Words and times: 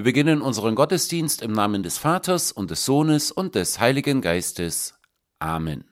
Wir 0.00 0.04
beginnen 0.04 0.40
unseren 0.40 0.76
Gottesdienst 0.76 1.42
im 1.42 1.52
Namen 1.52 1.82
des 1.82 1.98
Vaters 1.98 2.52
und 2.52 2.70
des 2.70 2.86
Sohnes 2.86 3.30
und 3.30 3.54
des 3.54 3.80
Heiligen 3.80 4.22
Geistes. 4.22 4.94
Amen. 5.40 5.84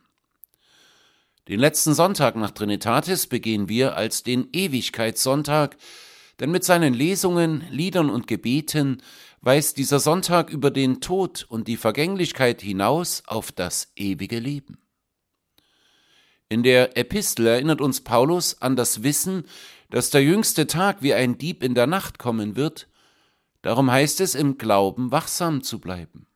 Den 1.47 1.61
letzten 1.61 1.93
Sonntag 1.93 2.35
nach 2.35 2.53
Trinitatis 2.53 3.27
begehen 3.27 3.69
wir 3.69 3.99
als 3.99 4.23
den 4.23 4.49
Ewigkeitssonntag, 4.55 5.77
denn 6.41 6.51
mit 6.51 6.65
seinen 6.65 6.95
Lesungen, 6.95 7.67
Liedern 7.71 8.09
und 8.09 8.27
Gebeten 8.27 9.03
weist 9.43 9.77
dieser 9.77 10.01
Sonntag 10.01 10.49
über 10.49 10.71
den 10.71 11.03
Tod 11.03 11.45
und 11.47 11.69
die 11.69 11.77
Vergänglichkeit 11.77 12.63
hinaus 12.63 13.25
auf 13.27 13.53
das 13.53 13.93
ewige 13.95 14.39
Leben. 14.39 14.79
In 16.49 16.63
der 16.63 16.97
Epistel 16.97 17.47
erinnert 17.47 17.83
uns 17.83 18.01
Paulus 18.01 18.63
an 18.63 18.75
das 18.75 19.03
Wissen, 19.03 19.45
dass 19.91 20.09
der 20.09 20.23
jüngste 20.23 20.67
Tag 20.67 21.03
wie 21.03 21.13
ein 21.13 21.37
Dieb 21.37 21.63
in 21.63 21.75
der 21.75 21.87
Nacht 21.87 22.19
kommen 22.19 22.57
wird 22.57 22.88
Darum 23.69 23.91
heißt 23.93 24.23
es, 24.23 24.35
im 24.35 24.57
Glauben 24.57 25.13
wachsam 25.13 25.63
zu 25.63 25.79
bleiben. 25.79 26.27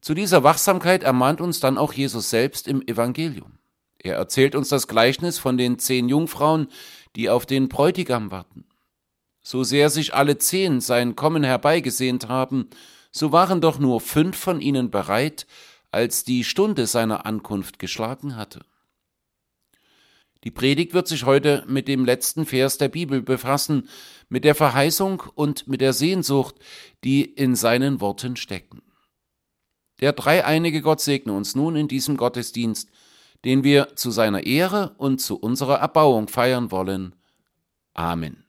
Zu 0.00 0.14
dieser 0.14 0.42
Wachsamkeit 0.42 1.02
ermahnt 1.02 1.42
uns 1.42 1.60
dann 1.60 1.76
auch 1.76 1.92
Jesus 1.92 2.30
selbst 2.30 2.68
im 2.68 2.80
Evangelium. 2.80 3.58
Er 3.98 4.16
erzählt 4.16 4.54
uns 4.54 4.70
das 4.70 4.88
Gleichnis 4.88 5.38
von 5.38 5.58
den 5.58 5.78
zehn 5.78 6.08
Jungfrauen, 6.08 6.68
die 7.16 7.28
auf 7.28 7.44
den 7.44 7.68
Bräutigam 7.68 8.30
warten. 8.30 8.64
So 9.42 9.62
sehr 9.62 9.90
sich 9.90 10.14
alle 10.14 10.38
zehn 10.38 10.80
sein 10.80 11.16
Kommen 11.16 11.44
herbeigesehnt 11.44 12.28
haben, 12.28 12.70
so 13.10 13.30
waren 13.30 13.60
doch 13.60 13.78
nur 13.78 14.00
fünf 14.00 14.38
von 14.38 14.62
ihnen 14.62 14.90
bereit, 14.90 15.46
als 15.90 16.24
die 16.24 16.44
Stunde 16.44 16.86
seiner 16.86 17.26
Ankunft 17.26 17.78
geschlagen 17.78 18.36
hatte. 18.36 18.64
Die 20.46 20.52
Predigt 20.52 20.94
wird 20.94 21.08
sich 21.08 21.24
heute 21.24 21.64
mit 21.66 21.88
dem 21.88 22.04
letzten 22.04 22.46
Vers 22.46 22.78
der 22.78 22.88
Bibel 22.88 23.20
befassen, 23.20 23.88
mit 24.28 24.44
der 24.44 24.54
Verheißung 24.54 25.24
und 25.34 25.66
mit 25.66 25.80
der 25.80 25.92
Sehnsucht, 25.92 26.54
die 27.02 27.24
in 27.24 27.56
seinen 27.56 28.00
Worten 28.00 28.36
stecken. 28.36 28.80
Der 30.00 30.12
dreieinige 30.12 30.82
Gott 30.82 31.00
segne 31.00 31.32
uns 31.32 31.56
nun 31.56 31.74
in 31.74 31.88
diesem 31.88 32.16
Gottesdienst, 32.16 32.88
den 33.44 33.64
wir 33.64 33.96
zu 33.96 34.12
seiner 34.12 34.46
Ehre 34.46 34.94
und 34.98 35.20
zu 35.20 35.36
unserer 35.36 35.80
Erbauung 35.80 36.28
feiern 36.28 36.70
wollen. 36.70 37.16
Amen. 37.92 38.45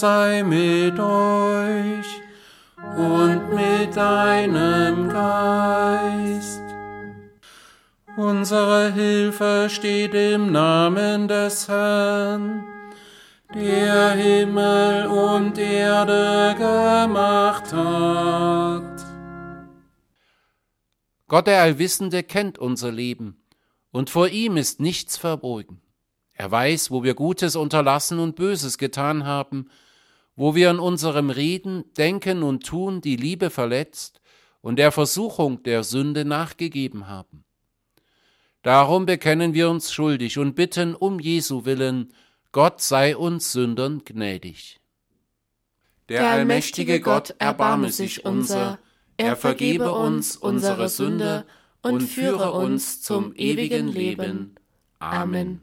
Sei 0.00 0.42
mit 0.42 0.98
euch 0.98 2.06
und 2.96 3.54
mit 3.54 3.96
deinem 3.96 5.08
Geist. 5.08 6.60
Unsere 8.16 8.92
Hilfe 8.92 9.68
steht 9.70 10.14
im 10.14 10.52
Namen 10.52 11.28
des 11.28 11.68
Herrn, 11.68 12.64
der 13.54 14.10
Himmel 14.12 15.06
und 15.06 15.56
Erde 15.58 16.54
gemacht 16.58 17.72
hat. 17.72 19.06
Gott 21.28 21.46
der 21.46 21.62
Allwissende 21.62 22.22
kennt 22.22 22.58
unser 22.58 22.92
Leben, 22.92 23.42
und 23.90 24.10
vor 24.10 24.28
ihm 24.28 24.56
ist 24.56 24.78
nichts 24.78 25.16
verborgen. 25.16 25.80
Er 26.34 26.50
weiß, 26.50 26.90
wo 26.90 27.02
wir 27.02 27.14
Gutes 27.14 27.56
unterlassen 27.56 28.18
und 28.18 28.36
Böses 28.36 28.76
getan 28.76 29.24
haben, 29.24 29.70
wo 30.36 30.54
wir 30.54 30.70
in 30.70 30.78
unserem 30.78 31.30
Reden, 31.30 31.84
Denken 31.94 32.42
und 32.42 32.66
Tun 32.66 33.00
die 33.00 33.16
Liebe 33.16 33.50
verletzt 33.50 34.20
und 34.60 34.78
der 34.78 34.92
Versuchung 34.92 35.62
der 35.62 35.82
Sünde 35.82 36.24
nachgegeben 36.24 37.08
haben. 37.08 37.44
Darum 38.62 39.06
bekennen 39.06 39.54
wir 39.54 39.70
uns 39.70 39.92
schuldig 39.92 40.38
und 40.38 40.54
bitten 40.54 40.94
um 40.94 41.18
Jesu 41.18 41.64
willen, 41.64 42.12
Gott 42.52 42.80
sei 42.80 43.16
uns 43.16 43.52
Sündern 43.52 44.02
gnädig. 44.04 44.80
Der 46.08 46.28
allmächtige 46.28 47.00
Gott 47.00 47.34
erbarme 47.38 47.90
sich 47.90 48.24
unser, 48.24 48.78
er 49.16 49.36
vergebe 49.36 49.92
uns 49.92 50.36
unsere 50.36 50.88
Sünde 50.88 51.46
und 51.82 52.02
führe 52.02 52.52
uns 52.52 53.02
zum 53.02 53.34
ewigen 53.34 53.88
Leben. 53.88 54.54
Amen. 54.98 55.60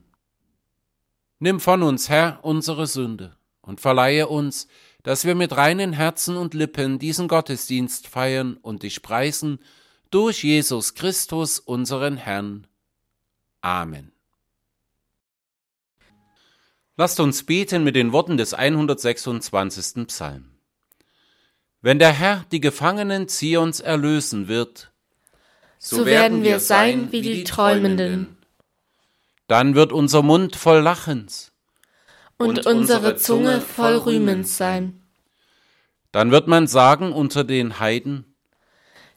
Nimm 1.40 1.60
von 1.60 1.84
uns, 1.84 2.10
Herr, 2.10 2.40
unsere 2.42 2.88
Sünde 2.88 3.36
und 3.64 3.82
verleihe 3.82 4.28
uns, 4.28 4.68
dass 5.02 5.26
wir 5.26 5.36
mit 5.36 5.56
reinen 5.58 5.94
Herzen 5.94 6.38
und 6.38 6.54
Lippen 6.54 7.00
diesen 7.00 7.28
Gottesdienst 7.28 8.08
feiern 8.08 8.58
und 8.62 8.84
dich 8.84 9.02
preisen 9.02 9.60
durch 10.12 10.44
Jesus 10.44 10.94
Christus, 10.94 11.60
unseren 11.60 12.18
Herrn. 12.18 12.68
Amen. 13.62 14.12
Lasst 16.96 17.20
uns 17.20 17.44
beten 17.44 17.84
mit 17.84 17.96
den 17.96 18.12
Worten 18.12 18.38
des 18.38 18.54
126. 18.54 20.06
Psalm. 20.08 20.52
Wenn 21.82 22.00
der 22.00 22.12
Herr 22.12 22.46
die 22.52 22.62
Gefangenen 22.62 23.28
Zions 23.28 23.80
erlösen 23.80 24.48
wird, 24.48 24.92
so 25.80 26.06
werden 26.06 26.44
wir 26.44 26.60
sein 26.60 27.12
wie 27.12 27.22
die 27.22 27.44
Träumenden. 27.44 28.38
Dann 29.48 29.76
wird 29.76 29.92
unser 29.92 30.22
Mund 30.22 30.56
voll 30.56 30.80
Lachens 30.80 31.53
und 32.38 32.66
unsere 32.66 33.16
Zunge 33.16 33.62
voll 33.62 33.96
Rühmens 33.98 34.58
sein. 34.58 35.02
Dann 36.12 36.32
wird 36.32 36.48
man 36.48 36.68
sagen 36.68 37.12
unter 37.12 37.44
den 37.44 37.80
Heiden, 37.80 38.34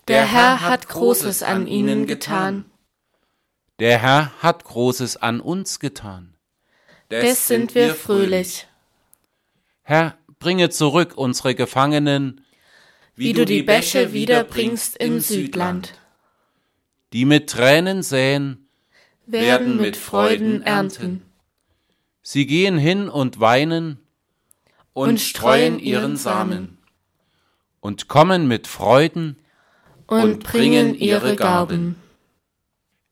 der 0.08 0.24
Herr 0.24 0.60
hat 0.60 0.88
Großes 0.88 1.42
an 1.42 1.66
ihnen 1.66 2.06
getan. 2.06 2.64
Der 3.80 3.98
Herr 3.98 4.32
hat 4.40 4.62
Großes 4.64 5.16
an 5.16 5.40
uns 5.40 5.80
getan. 5.80 6.34
Des 7.10 7.48
sind 7.48 7.74
wir 7.74 7.94
fröhlich. 7.94 8.68
Herr, 9.82 10.16
bringe 10.38 10.70
zurück 10.70 11.14
unsere 11.16 11.56
Gefangenen, 11.56 12.44
wie 13.16 13.32
du 13.32 13.44
die 13.44 13.62
Bäche 13.62 14.12
wiederbringst 14.12 14.96
im 14.96 15.20
Südland. 15.20 15.94
Die 17.12 17.24
mit 17.24 17.50
Tränen 17.50 18.02
säen, 18.02 18.68
werden 19.26 19.76
mit 19.78 19.96
Freuden 19.96 20.62
ernten. 20.62 21.25
Sie 22.28 22.44
gehen 22.44 22.76
hin 22.76 23.08
und 23.08 23.38
weinen 23.38 24.00
und, 24.94 25.10
und 25.10 25.20
streuen 25.20 25.78
ihren 25.78 26.16
Samen 26.16 26.78
und 27.78 28.08
kommen 28.08 28.48
mit 28.48 28.66
Freuden 28.66 29.38
und, 30.08 30.22
und 30.22 30.42
bringen 30.42 30.96
ihre 30.96 31.36
Gaben. 31.36 31.94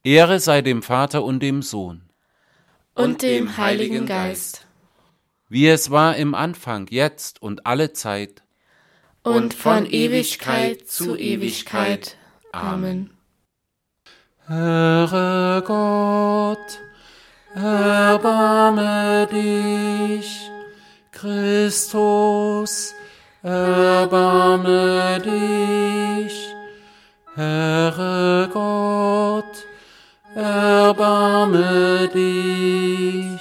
Ehre 0.02 0.40
sei 0.40 0.62
dem 0.62 0.82
Vater 0.82 1.22
und 1.22 1.38
dem 1.44 1.62
Sohn 1.62 2.10
und 2.96 3.22
dem 3.22 3.56
Heiligen 3.56 4.06
Geist, 4.06 4.66
wie 5.48 5.68
es 5.68 5.92
war 5.92 6.16
im 6.16 6.34
Anfang, 6.34 6.88
jetzt 6.90 7.40
und 7.40 7.66
alle 7.66 7.92
Zeit 7.92 8.42
und 9.22 9.54
von 9.54 9.86
Ewigkeit 9.86 10.88
zu 10.88 11.16
Ewigkeit. 11.16 12.16
Amen. 12.50 13.10
Höre 14.46 15.62
Gott, 15.62 16.80
erbarme 17.54 19.26
dich. 19.30 20.50
Christus, 21.12 22.94
erbarme 23.42 25.20
dich. 25.20 26.54
Herre 27.34 28.48
Gott, 28.52 29.66
erbarme 30.34 32.08
dich. 32.14 33.40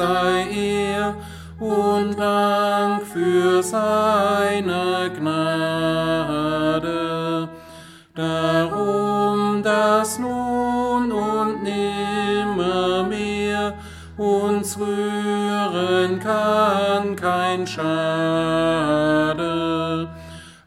sei 0.00 0.48
er 0.48 1.14
und 1.58 2.18
Dank 2.18 3.02
für 3.02 3.62
seine 3.62 5.10
Gnade. 5.14 6.90
Darum, 8.14 9.62
dass 9.62 10.18
nun 10.18 11.12
und 11.12 11.62
nimmermehr 11.62 13.74
uns 14.16 14.78
rühren 14.78 16.18
kann 16.18 17.14
kein 17.14 17.66
Schade. 17.66 17.90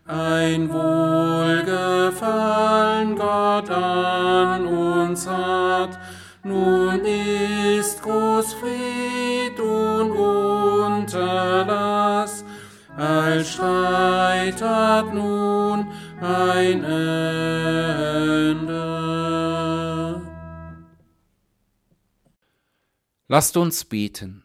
Ein 0.05 0.71
Wohlgefallen 0.71 3.15
Gott 3.15 3.71
an 3.71 4.67
uns 4.67 5.27
hat, 5.27 5.97
nun 6.43 7.01
ist 7.03 8.03
groß 8.03 8.53
Fried 8.53 9.02
Streit 13.53 14.61
hat 14.61 15.13
nun 15.13 15.87
ein 16.21 16.83
Ende. 16.83 18.73
Lasst 23.27 23.55
uns 23.57 23.85
beten. 23.85 24.43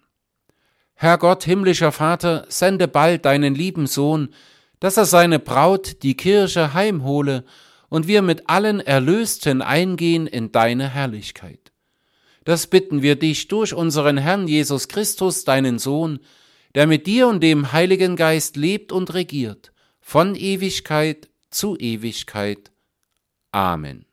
Herr 0.95 1.17
Gott, 1.17 1.45
himmlischer 1.45 1.93
Vater, 1.93 2.45
sende 2.49 2.87
bald 2.87 3.25
deinen 3.25 3.55
lieben 3.55 3.87
Sohn, 3.87 4.29
dass 4.79 4.99
er 4.99 5.07
seine 5.07 5.39
Braut, 5.39 6.03
die 6.03 6.17
Kirche, 6.17 6.75
heimhole 6.75 7.45
und 7.89 8.09
wir 8.09 8.21
mit 8.21 8.51
allen 8.51 8.81
Erlösten 8.81 9.63
eingehen 9.63 10.27
in 10.27 10.53
deine 10.53 10.89
Herrlichkeit. 10.89 11.73
Das 12.45 12.67
bitten 12.67 13.01
wir 13.01 13.17
dich 13.17 13.49
durch 13.49 13.73
unseren 13.73 14.19
Herrn 14.19 14.49
Jesus 14.49 14.89
Christus, 14.89 15.45
deinen 15.45 15.79
Sohn, 15.79 16.21
der 16.75 16.87
mit 16.87 17.07
dir 17.07 17.29
und 17.29 17.43
dem 17.43 17.73
Heiligen 17.73 18.17
Geist 18.17 18.57
lebt 18.57 18.93
und 18.93 19.15
regiert, 19.15 19.73
von 20.01 20.35
Ewigkeit 20.35 21.29
zu 21.51 21.77
Ewigkeit. 21.77 22.71
Amen. 23.53 24.05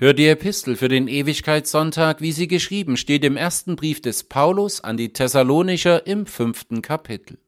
Hör 0.00 0.14
die 0.14 0.28
Epistel 0.28 0.76
für 0.76 0.88
den 0.88 1.08
Ewigkeitssonntag, 1.08 2.20
wie 2.20 2.30
sie 2.30 2.46
geschrieben 2.46 2.96
steht 2.96 3.24
im 3.24 3.36
ersten 3.36 3.74
Brief 3.74 4.00
des 4.00 4.22
Paulus 4.24 4.80
an 4.80 4.96
die 4.96 5.12
Thessalonicher 5.12 6.06
im 6.06 6.26
fünften 6.26 6.82
Kapitel. 6.82 7.38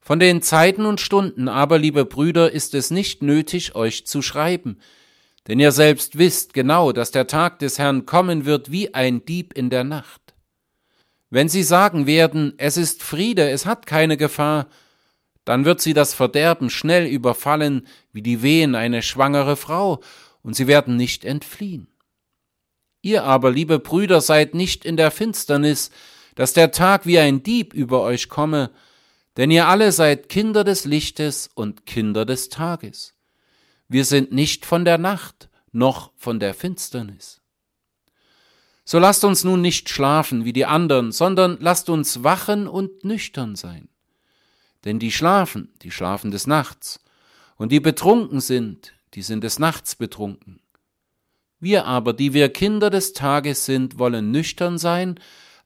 Von 0.00 0.20
den 0.20 0.40
Zeiten 0.40 0.86
und 0.86 1.00
Stunden 1.00 1.48
aber, 1.48 1.78
liebe 1.78 2.06
Brüder, 2.06 2.50
ist 2.50 2.74
es 2.74 2.90
nicht 2.90 3.22
nötig, 3.22 3.74
euch 3.74 4.06
zu 4.06 4.22
schreiben, 4.22 4.78
denn 5.48 5.60
ihr 5.60 5.72
selbst 5.72 6.16
wisst 6.16 6.54
genau, 6.54 6.92
dass 6.92 7.10
der 7.10 7.26
Tag 7.26 7.58
des 7.58 7.78
Herrn 7.78 8.06
kommen 8.06 8.46
wird 8.46 8.70
wie 8.70 8.94
ein 8.94 9.24
Dieb 9.26 9.52
in 9.52 9.68
der 9.68 9.84
Nacht. 9.84 10.25
Wenn 11.36 11.50
sie 11.50 11.64
sagen 11.64 12.06
werden, 12.06 12.54
es 12.56 12.78
ist 12.78 13.02
Friede, 13.02 13.50
es 13.50 13.66
hat 13.66 13.84
keine 13.84 14.16
Gefahr, 14.16 14.68
dann 15.44 15.66
wird 15.66 15.82
sie 15.82 15.92
das 15.92 16.14
Verderben 16.14 16.70
schnell 16.70 17.04
überfallen, 17.04 17.86
wie 18.10 18.22
die 18.22 18.40
Wehen 18.40 18.74
eine 18.74 19.02
schwangere 19.02 19.56
Frau, 19.56 20.00
und 20.40 20.56
sie 20.56 20.66
werden 20.66 20.96
nicht 20.96 21.26
entfliehen. 21.26 21.88
Ihr 23.02 23.24
aber, 23.24 23.50
liebe 23.50 23.78
Brüder, 23.78 24.22
seid 24.22 24.54
nicht 24.54 24.86
in 24.86 24.96
der 24.96 25.10
Finsternis, 25.10 25.90
dass 26.36 26.54
der 26.54 26.70
Tag 26.70 27.04
wie 27.04 27.18
ein 27.18 27.42
Dieb 27.42 27.74
über 27.74 28.00
euch 28.00 28.30
komme, 28.30 28.70
denn 29.36 29.50
ihr 29.50 29.68
alle 29.68 29.92
seid 29.92 30.30
Kinder 30.30 30.64
des 30.64 30.86
Lichtes 30.86 31.50
und 31.54 31.84
Kinder 31.84 32.24
des 32.24 32.48
Tages. 32.48 33.12
Wir 33.88 34.06
sind 34.06 34.32
nicht 34.32 34.64
von 34.64 34.86
der 34.86 34.96
Nacht 34.96 35.50
noch 35.70 36.12
von 36.16 36.40
der 36.40 36.54
Finsternis. 36.54 37.42
So 38.88 39.00
lasst 39.00 39.24
uns 39.24 39.42
nun 39.42 39.60
nicht 39.60 39.88
schlafen 39.88 40.44
wie 40.44 40.52
die 40.52 40.64
anderen, 40.64 41.10
sondern 41.10 41.58
lasst 41.60 41.90
uns 41.90 42.22
wachen 42.22 42.68
und 42.68 43.02
nüchtern 43.02 43.56
sein. 43.56 43.88
Denn 44.84 45.00
die 45.00 45.10
schlafen, 45.10 45.72
die 45.82 45.90
schlafen 45.90 46.30
des 46.30 46.46
Nachts, 46.46 47.00
und 47.56 47.72
die 47.72 47.80
betrunken 47.80 48.40
sind, 48.40 48.92
die 49.14 49.22
sind 49.22 49.42
des 49.42 49.58
Nachts 49.58 49.96
betrunken. 49.96 50.60
Wir 51.58 51.84
aber, 51.84 52.12
die 52.12 52.32
wir 52.32 52.48
Kinder 52.48 52.88
des 52.88 53.12
Tages 53.12 53.64
sind, 53.64 53.98
wollen 53.98 54.30
nüchtern 54.30 54.78
sein, 54.78 55.18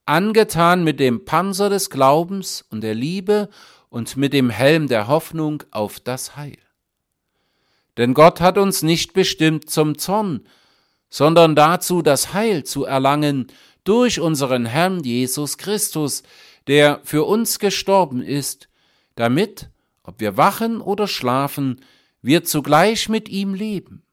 angetan 0.05 0.83
mit 0.83 0.99
dem 0.99 1.23
Panzer 1.23 1.69
des 1.69 1.91
Glaubens 1.91 2.65
und 2.71 2.81
der 2.81 2.95
Liebe 2.95 3.49
und 3.89 4.17
mit 4.17 4.33
dem 4.33 4.49
Helm 4.49 4.87
der 4.87 5.07
Hoffnung 5.07 5.61
auf 5.69 5.99
das 5.99 6.37
Heil. 6.37 6.57
Denn 7.97 8.15
Gott 8.15 8.41
hat 8.41 8.57
uns 8.57 8.81
nicht 8.81 9.13
bestimmt 9.13 9.69
zum 9.69 9.99
Zorn, 9.99 10.47
sondern 11.11 11.55
dazu, 11.55 12.01
das 12.01 12.33
Heil 12.33 12.63
zu 12.63 12.85
erlangen 12.85 13.47
durch 13.83 14.19
unseren 14.19 14.65
Herrn 14.65 15.03
Jesus 15.03 15.59
Christus, 15.59 16.23
der 16.65 17.01
für 17.03 17.25
uns 17.25 17.59
gestorben 17.59 18.23
ist, 18.23 18.69
damit, 19.15 19.69
ob 20.01 20.19
wir 20.19 20.37
wachen 20.37 20.81
oder 20.81 21.07
schlafen, 21.07 21.81
wir 22.23 22.43
zugleich 22.43 23.09
mit 23.09 23.29
ihm 23.29 23.53
leben. 23.53 24.03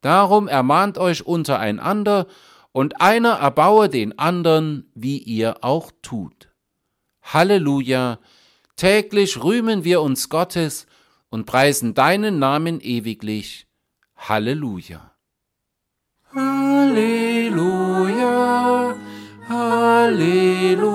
Darum 0.00 0.48
ermahnt 0.48 0.96
euch 0.96 1.26
untereinander, 1.26 2.26
und 2.70 3.00
einer 3.00 3.32
erbaue 3.32 3.88
den 3.88 4.18
andern, 4.18 4.84
wie 4.94 5.18
ihr 5.18 5.64
auch 5.64 5.90
tut. 6.00 6.48
Halleluja! 7.22 8.20
Täglich 8.76 9.42
rühmen 9.42 9.82
wir 9.82 10.00
uns 10.00 10.28
Gottes 10.28 10.86
und 11.28 11.46
preisen 11.46 11.94
deinen 11.94 12.38
Namen 12.38 12.80
ewiglich. 12.80 13.66
Halleluja! 14.16 15.07
할렐루야 16.30 18.22
할렐루야. 19.48 20.88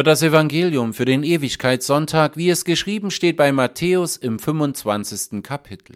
Hört 0.00 0.06
das 0.06 0.22
Evangelium 0.22 0.94
für 0.94 1.04
den 1.04 1.22
Ewigkeitssonntag, 1.22 2.38
wie 2.38 2.48
es 2.48 2.64
geschrieben 2.64 3.10
steht 3.10 3.36
bei 3.36 3.52
Matthäus 3.52 4.16
im 4.16 4.38
25. 4.38 5.42
Kapitel. 5.42 5.94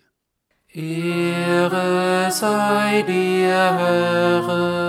Ehre 0.69 2.31
sei 2.31 3.01
dir, 3.09 3.79
Herr. 3.79 4.85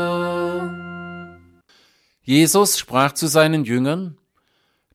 Jesus 2.24 2.78
sprach 2.78 3.14
zu 3.14 3.28
seinen 3.28 3.64
Jüngern, 3.64 4.18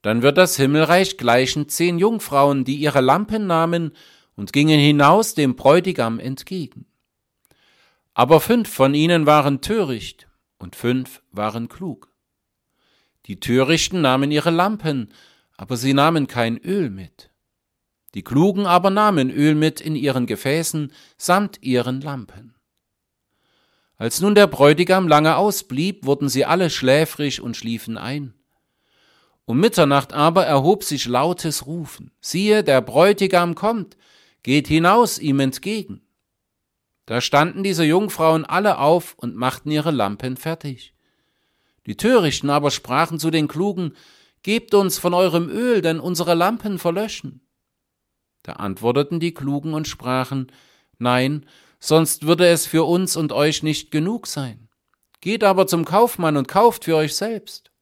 dann 0.02 0.20
wird 0.20 0.36
das 0.36 0.54
Himmelreich 0.54 1.16
gleichen 1.16 1.70
zehn 1.70 1.98
Jungfrauen, 1.98 2.66
die 2.66 2.76
ihre 2.76 3.00
Lampen 3.00 3.46
nahmen 3.46 3.92
und 4.36 4.52
gingen 4.52 4.78
hinaus 4.78 5.32
dem 5.34 5.56
Bräutigam 5.56 6.20
entgegen. 6.20 6.84
Aber 8.12 8.42
fünf 8.42 8.68
von 8.68 8.92
ihnen 8.92 9.24
waren 9.24 9.62
töricht 9.62 10.28
und 10.58 10.76
fünf 10.76 11.22
waren 11.32 11.70
klug. 11.70 12.09
Die 13.26 13.40
Törichten 13.40 14.00
nahmen 14.00 14.30
ihre 14.30 14.50
Lampen, 14.50 15.12
aber 15.56 15.76
sie 15.76 15.94
nahmen 15.94 16.26
kein 16.26 16.58
Öl 16.58 16.90
mit. 16.90 17.30
Die 18.14 18.24
Klugen 18.24 18.66
aber 18.66 18.90
nahmen 18.90 19.30
Öl 19.30 19.54
mit 19.54 19.80
in 19.80 19.94
ihren 19.94 20.26
Gefäßen 20.26 20.92
samt 21.16 21.62
ihren 21.62 22.00
Lampen. 22.00 22.54
Als 23.96 24.20
nun 24.20 24.34
der 24.34 24.46
Bräutigam 24.46 25.06
lange 25.06 25.36
ausblieb, 25.36 26.06
wurden 26.06 26.28
sie 26.28 26.46
alle 26.46 26.70
schläfrig 26.70 27.42
und 27.42 27.56
schliefen 27.56 27.98
ein. 27.98 28.34
Um 29.44 29.60
Mitternacht 29.60 30.12
aber 30.12 30.46
erhob 30.46 30.84
sich 30.84 31.06
lautes 31.06 31.66
Rufen. 31.66 32.10
Siehe, 32.20 32.64
der 32.64 32.80
Bräutigam 32.80 33.54
kommt, 33.54 33.96
geht 34.42 34.68
hinaus 34.68 35.18
ihm 35.18 35.40
entgegen. 35.40 36.00
Da 37.04 37.20
standen 37.20 37.62
diese 37.62 37.84
Jungfrauen 37.84 38.44
alle 38.44 38.78
auf 38.78 39.14
und 39.18 39.36
machten 39.36 39.70
ihre 39.70 39.90
Lampen 39.90 40.36
fertig. 40.36 40.94
Die 41.90 41.96
Törichten 41.96 42.50
aber 42.50 42.70
sprachen 42.70 43.18
zu 43.18 43.32
den 43.32 43.48
Klugen, 43.48 43.96
Gebt 44.44 44.74
uns 44.74 44.96
von 44.96 45.12
eurem 45.12 45.48
Öl, 45.48 45.82
denn 45.82 45.98
unsere 45.98 46.34
Lampen 46.34 46.78
verlöschen. 46.78 47.40
Da 48.44 48.52
antworteten 48.52 49.18
die 49.18 49.34
Klugen 49.34 49.74
und 49.74 49.88
sprachen, 49.88 50.52
Nein, 50.98 51.46
sonst 51.80 52.28
würde 52.28 52.46
es 52.46 52.64
für 52.64 52.84
uns 52.84 53.16
und 53.16 53.32
euch 53.32 53.64
nicht 53.64 53.90
genug 53.90 54.28
sein. 54.28 54.68
Geht 55.20 55.42
aber 55.42 55.66
zum 55.66 55.84
Kaufmann 55.84 56.36
und 56.36 56.46
kauft 56.46 56.84
für 56.84 56.94
euch 56.94 57.16
selbst. 57.16 57.72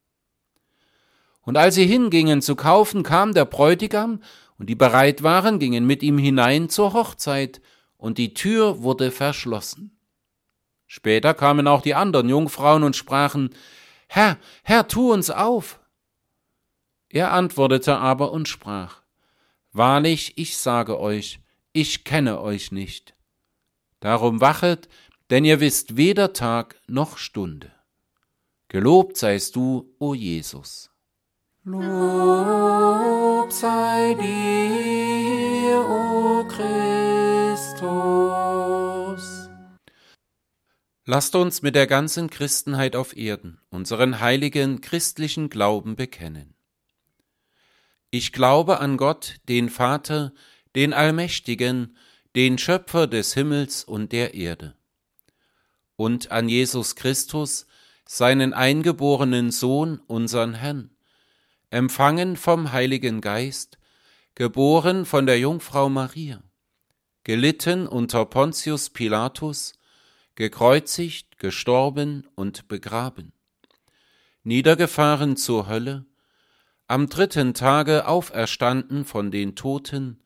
Und 1.43 1.59
als 1.59 1.75
sie 1.75 1.85
hingingen 1.85 2.41
zu 2.41 2.57
kaufen, 2.57 3.03
kam 3.03 3.35
der 3.35 3.45
Bräutigam, 3.45 4.23
und 4.59 4.71
die 4.71 4.75
bereit 4.75 5.23
waren, 5.23 5.59
gingen 5.59 5.87
mit 5.87 6.03
ihm 6.03 6.17
hinein 6.17 6.71
zur 6.71 6.95
Hochzeit, 6.95 7.61
und 7.99 8.17
die 8.17 8.33
Tür 8.33 8.83
wurde 8.83 9.11
verschlossen. 9.11 10.01
Später 10.87 11.35
kamen 11.35 11.69
auch 11.69 11.83
die 11.83 11.95
anderen 11.95 12.31
Jungfrauen 12.31 12.85
und 12.85 12.97
sprachen, 12.97 13.51
Herr, 14.09 14.39
Herr, 14.65 14.89
tu 14.89 15.13
uns 15.13 15.31
auf. 15.31 15.79
Er 17.11 17.33
antwortete 17.33 17.97
aber 17.99 18.33
und 18.33 18.49
sprach, 18.49 19.03
Wahrlich, 19.73 20.33
ich 20.37 20.57
sage 20.57 20.99
euch, 20.99 21.41
ich 21.73 22.05
kenne 22.05 22.41
euch 22.41 22.73
nicht. 22.73 23.15
Darum 24.01 24.41
wachet, 24.41 24.89
denn 25.31 25.45
ihr 25.45 25.61
wisst 25.61 25.97
weder 25.97 26.33
Tag 26.33 26.77
noch 26.87 27.19
Stunde. 27.19 27.71
Gelobt 28.69 29.17
seist 29.17 29.57
du, 29.57 29.95
o 29.99 30.15
Jesus. 30.15 30.91
Lob 31.65 33.53
sei 33.53 34.15
dir, 34.15 35.79
o 35.81 36.45
Christus. 36.49 37.79
Lasst 41.11 41.35
uns 41.37 41.63
mit 41.63 41.75
der 41.75 41.87
ganzen 41.87 42.29
Christenheit 42.29 42.95
auf 42.95 43.17
Erden 43.17 43.63
unseren 43.71 44.21
heiligen 44.21 44.83
christlichen 44.83 45.49
Glauben 45.49 45.97
bekennen. 45.97 46.55
Ich 48.11 48.31
glaube 48.31 48.81
an 48.81 48.99
Gott, 48.99 49.37
den 49.49 49.71
Vater, 49.71 50.35
den 50.77 50.93
Allmächtigen, 50.93 51.97
den 52.37 52.59
Schöpfer 52.59 53.07
des 53.07 53.33
Himmels 53.33 53.85
und 53.85 54.13
der 54.13 54.35
Erde, 54.35 54.77
und 55.97 56.31
an 56.31 56.47
Jesus 56.47 56.95
Christus, 56.95 57.67
seinen 58.05 58.53
eingeborenen 58.53 59.51
Sohn, 59.51 60.03
unseren 60.09 60.53
Herrn, 60.53 60.91
empfangen 61.71 62.37
vom 62.37 62.73
Heiligen 62.73 63.23
Geist, 63.23 63.79
geboren 64.35 65.07
von 65.07 65.25
der 65.25 65.39
Jungfrau 65.39 65.89
Maria, 65.89 66.43
gelitten 67.25 67.87
unter 67.87 68.27
Pontius 68.27 68.91
Pilatus, 68.91 69.78
gekreuzigt, 70.39 71.41
gestorben 71.41 72.25
und 72.37 72.69
begraben, 72.69 73.33
niedergefahren 74.45 75.37
zur 75.37 75.67
Hölle, 75.67 76.07
am 76.87 77.09
dritten 77.09 77.55
Tage 77.55 78.07
auferstanden 78.07 79.05
von 79.05 79.33
den 79.33 79.57
Toten, 79.57 80.23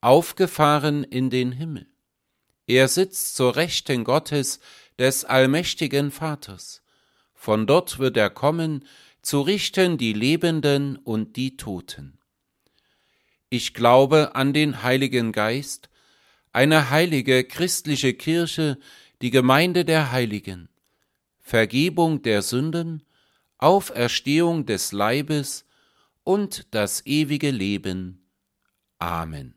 aufgefahren 0.00 1.04
in 1.04 1.30
den 1.30 1.52
Himmel. 1.52 1.86
Er 2.66 2.88
sitzt 2.88 3.36
zur 3.36 3.54
Rechten 3.54 4.02
Gottes 4.02 4.58
des 4.98 5.24
allmächtigen 5.24 6.10
Vaters. 6.10 6.82
Von 7.32 7.68
dort 7.68 8.00
wird 8.00 8.16
er 8.16 8.30
kommen, 8.30 8.84
zu 9.22 9.40
richten 9.40 9.98
die 9.98 10.14
Lebenden 10.14 10.96
und 10.96 11.36
die 11.36 11.56
Toten. 11.56 12.18
Ich 13.50 13.72
glaube 13.72 14.34
an 14.34 14.52
den 14.52 14.82
Heiligen 14.82 15.30
Geist, 15.30 15.90
eine 16.52 16.90
heilige 16.90 17.44
christliche 17.44 18.14
Kirche, 18.14 18.78
die 19.22 19.30
Gemeinde 19.30 19.84
der 19.84 20.12
Heiligen, 20.12 20.68
Vergebung 21.38 22.22
der 22.22 22.42
Sünden, 22.42 23.02
Auferstehung 23.58 24.66
des 24.66 24.92
Leibes 24.92 25.66
und 26.24 26.66
das 26.74 27.06
ewige 27.06 27.50
Leben. 27.50 28.26
Amen. 28.98 29.54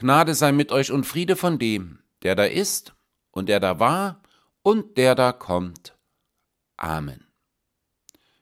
Gnade 0.00 0.34
sei 0.34 0.50
mit 0.52 0.72
euch 0.72 0.92
und 0.92 1.04
Friede 1.04 1.36
von 1.36 1.58
dem, 1.58 1.98
der 2.22 2.34
da 2.34 2.44
ist 2.44 2.94
und 3.32 3.50
der 3.50 3.60
da 3.60 3.78
war 3.78 4.22
und 4.62 4.96
der 4.96 5.14
da 5.14 5.30
kommt. 5.30 5.94
Amen. 6.78 7.26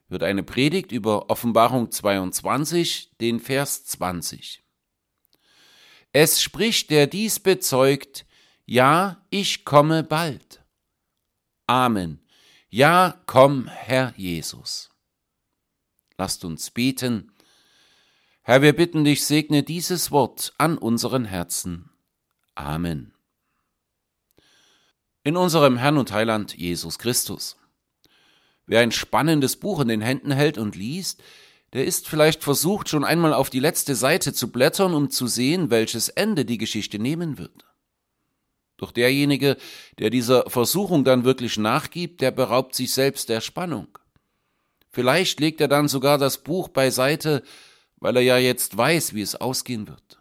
Wird 0.07 0.23
eine 0.23 0.44
Predigt 0.44 0.92
über 0.92 1.31
Offenbarung 1.31 1.90
22, 1.90 3.16
den 3.21 3.40
Vers 3.40 3.87
20. 3.87 4.62
Es 6.12 6.40
spricht, 6.40 6.90
der 6.90 7.09
dies 7.09 7.40
bezeugt, 7.40 8.25
ja, 8.64 9.27
ich 9.29 9.64
komme 9.64 10.05
bald. 10.05 10.64
Amen. 11.66 12.25
Ja, 12.68 13.21
komm, 13.27 13.66
Herr 13.66 14.14
Jesus. 14.16 14.90
Lasst 16.16 16.44
uns 16.44 16.71
beten. 16.71 17.33
Herr, 18.49 18.63
wir 18.63 18.73
bitten 18.73 19.05
dich, 19.05 19.27
segne 19.27 19.63
dieses 19.63 20.11
Wort 20.11 20.55
an 20.57 20.79
unseren 20.79 21.27
Herzen. 21.27 21.91
Amen. 22.55 23.13
In 25.23 25.37
unserem 25.37 25.77
Herrn 25.77 25.99
und 25.99 26.13
Heiland 26.13 26.57
Jesus 26.57 26.99
Christus. 26.99 27.59
Wer 28.65 28.81
ein 28.81 28.91
spannendes 28.91 29.57
Buch 29.57 29.81
in 29.81 29.89
den 29.89 30.01
Händen 30.01 30.31
hält 30.31 30.57
und 30.57 30.77
liest, 30.77 31.23
der 31.75 31.85
ist 31.85 32.09
vielleicht 32.09 32.43
versucht, 32.43 32.89
schon 32.89 33.05
einmal 33.05 33.35
auf 33.35 33.51
die 33.51 33.61
letzte 33.61 33.95
Seite 33.95 34.33
zu 34.33 34.51
blättern, 34.51 34.95
um 34.95 35.11
zu 35.11 35.27
sehen, 35.27 35.69
welches 35.69 36.09
Ende 36.09 36.47
die 36.47 36.57
Geschichte 36.57 36.99
nehmen 36.99 37.37
wird. 37.37 37.67
Doch 38.79 38.93
derjenige, 38.93 39.59
der 39.99 40.09
dieser 40.09 40.49
Versuchung 40.49 41.05
dann 41.05 41.25
wirklich 41.25 41.59
nachgibt, 41.59 42.23
der 42.23 42.31
beraubt 42.31 42.75
sich 42.75 42.95
selbst 42.95 43.29
der 43.29 43.43
Spannung. 43.43 43.89
Vielleicht 44.91 45.39
legt 45.39 45.61
er 45.61 45.69
dann 45.69 45.87
sogar 45.87 46.17
das 46.17 46.39
Buch 46.39 46.69
beiseite, 46.69 47.43
weil 48.01 48.17
er 48.17 48.23
ja 48.23 48.39
jetzt 48.39 48.77
weiß, 48.77 49.15
wie 49.15 49.23
es 49.23 49.35
ausgehen 49.35 49.89
wird. 49.89 50.19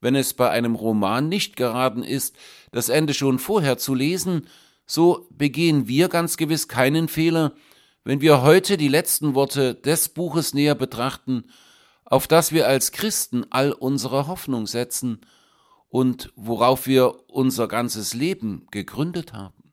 Wenn 0.00 0.14
es 0.14 0.34
bei 0.34 0.50
einem 0.50 0.74
Roman 0.74 1.28
nicht 1.28 1.56
geraten 1.56 2.02
ist, 2.02 2.36
das 2.72 2.88
Ende 2.88 3.14
schon 3.14 3.38
vorher 3.38 3.76
zu 3.76 3.94
lesen, 3.94 4.46
so 4.86 5.28
begehen 5.30 5.88
wir 5.88 6.08
ganz 6.08 6.36
gewiss 6.36 6.68
keinen 6.68 7.08
Fehler, 7.08 7.52
wenn 8.02 8.20
wir 8.20 8.42
heute 8.42 8.76
die 8.76 8.88
letzten 8.88 9.34
Worte 9.34 9.74
des 9.74 10.08
Buches 10.08 10.54
näher 10.54 10.74
betrachten, 10.74 11.44
auf 12.04 12.26
das 12.26 12.50
wir 12.50 12.66
als 12.66 12.92
Christen 12.92 13.46
all 13.50 13.72
unsere 13.72 14.26
Hoffnung 14.26 14.66
setzen 14.66 15.20
und 15.88 16.32
worauf 16.34 16.86
wir 16.86 17.28
unser 17.28 17.68
ganzes 17.68 18.14
Leben 18.14 18.66
gegründet 18.70 19.32
haben. 19.32 19.72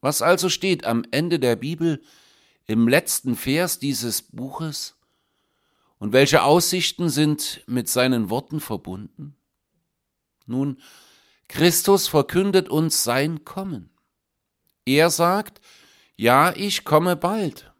Was 0.00 0.20
also 0.20 0.48
steht 0.48 0.84
am 0.84 1.04
Ende 1.12 1.38
der 1.38 1.54
Bibel, 1.54 2.02
im 2.66 2.88
letzten 2.88 3.36
Vers 3.36 3.78
dieses 3.78 4.22
Buches? 4.22 4.96
Und 5.98 6.12
welche 6.12 6.42
Aussichten 6.42 7.08
sind 7.08 7.62
mit 7.66 7.88
seinen 7.88 8.28
Worten 8.28 8.60
verbunden? 8.60 9.36
Nun, 10.46 10.80
Christus 11.48 12.08
verkündet 12.08 12.68
uns 12.68 13.04
sein 13.04 13.44
Kommen. 13.44 13.90
Er 14.84 15.10
sagt, 15.10 15.60
ja, 16.16 16.52
ich 16.56 16.84
komme 16.84 17.14
bald. 17.14 17.72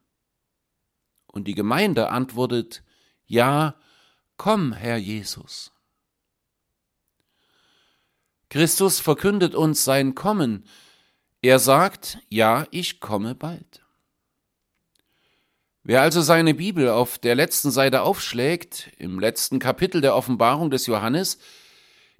Und 1.26 1.48
die 1.48 1.54
Gemeinde 1.54 2.10
antwortet, 2.10 2.84
ja, 3.26 3.74
komm, 4.36 4.72
Herr 4.72 4.98
Jesus. 4.98 5.72
Christus 8.50 9.00
verkündet 9.00 9.54
uns 9.54 9.84
sein 9.84 10.14
Kommen. 10.14 10.66
Er 11.40 11.58
sagt, 11.58 12.18
ja, 12.28 12.66
ich 12.70 13.00
komme 13.00 13.34
bald. 13.34 13.81
Wer 15.84 16.00
also 16.00 16.20
seine 16.20 16.54
Bibel 16.54 16.88
auf 16.88 17.18
der 17.18 17.34
letzten 17.34 17.72
Seite 17.72 18.02
aufschlägt, 18.02 18.92
im 18.98 19.18
letzten 19.18 19.58
Kapitel 19.58 20.00
der 20.00 20.14
Offenbarung 20.14 20.70
des 20.70 20.86
Johannes, 20.86 21.38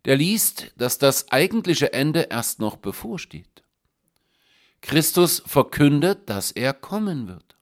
der 0.05 0.17
liest, 0.17 0.73
dass 0.77 0.99
das 0.99 1.31
eigentliche 1.31 1.93
Ende 1.93 2.27
erst 2.31 2.59
noch 2.59 2.77
bevorsteht. 2.77 3.63
Christus 4.81 5.45
verkündet, 5.47 6.29
dass 6.29 6.51
er 6.51 6.75
kommen 6.75 7.29
wird. 7.29 7.57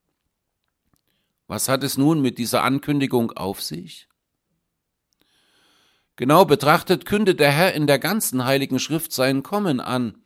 Was 1.46 1.68
hat 1.68 1.84
es 1.84 1.98
nun 1.98 2.22
mit 2.22 2.38
dieser 2.38 2.62
Ankündigung 2.62 3.32
auf 3.32 3.60
sich? 3.60 4.08
Genau 6.16 6.46
betrachtet 6.46 7.04
kündet 7.04 7.40
der 7.40 7.50
Herr 7.50 7.74
in 7.74 7.86
der 7.86 7.98
ganzen 7.98 8.46
heiligen 8.46 8.78
Schrift 8.78 9.12
sein 9.12 9.42
Kommen 9.42 9.80
an. 9.80 10.22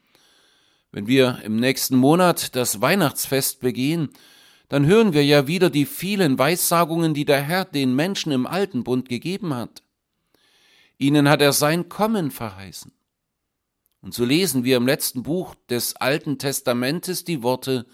Wenn 0.93 1.09
wir 1.09 1.41
im 1.43 1.57
nächsten 1.57 1.97
Monat 1.97 2.55
das 2.55 2.81
Weihnachtsfest 2.81 3.59
begehen, 3.59 4.11
dann 4.69 4.87
hören 4.87 5.13
wir 5.13 5.25
ja 5.25 5.47
wieder 5.47 5.71
die 5.71 5.87
vielen 5.87 6.39
Weissagungen, 6.39 7.15
die 7.15 7.25
der 7.25 7.43
Herr 7.43 7.65
den 7.65 7.95
Menschen 7.95 8.33
im 8.33 8.47
alten 8.47 8.85
Bund 8.85 9.09
gegeben 9.09 9.55
hat. 9.55 9.83
Ihnen 10.99 11.29
hat 11.29 11.43
er 11.43 11.53
sein 11.53 11.89
Kommen 11.89 12.31
verheißen. 12.31 12.93
Und 14.01 14.15
so 14.15 14.25
lesen 14.25 14.65
wir 14.65 14.77
im 14.77 14.87
letzten 14.87 15.23
Buch 15.23 15.55
des 15.71 15.97
Alten 15.97 16.39
Testamentes 16.39 17.25
die 17.25 17.43
Worte, 17.43 17.87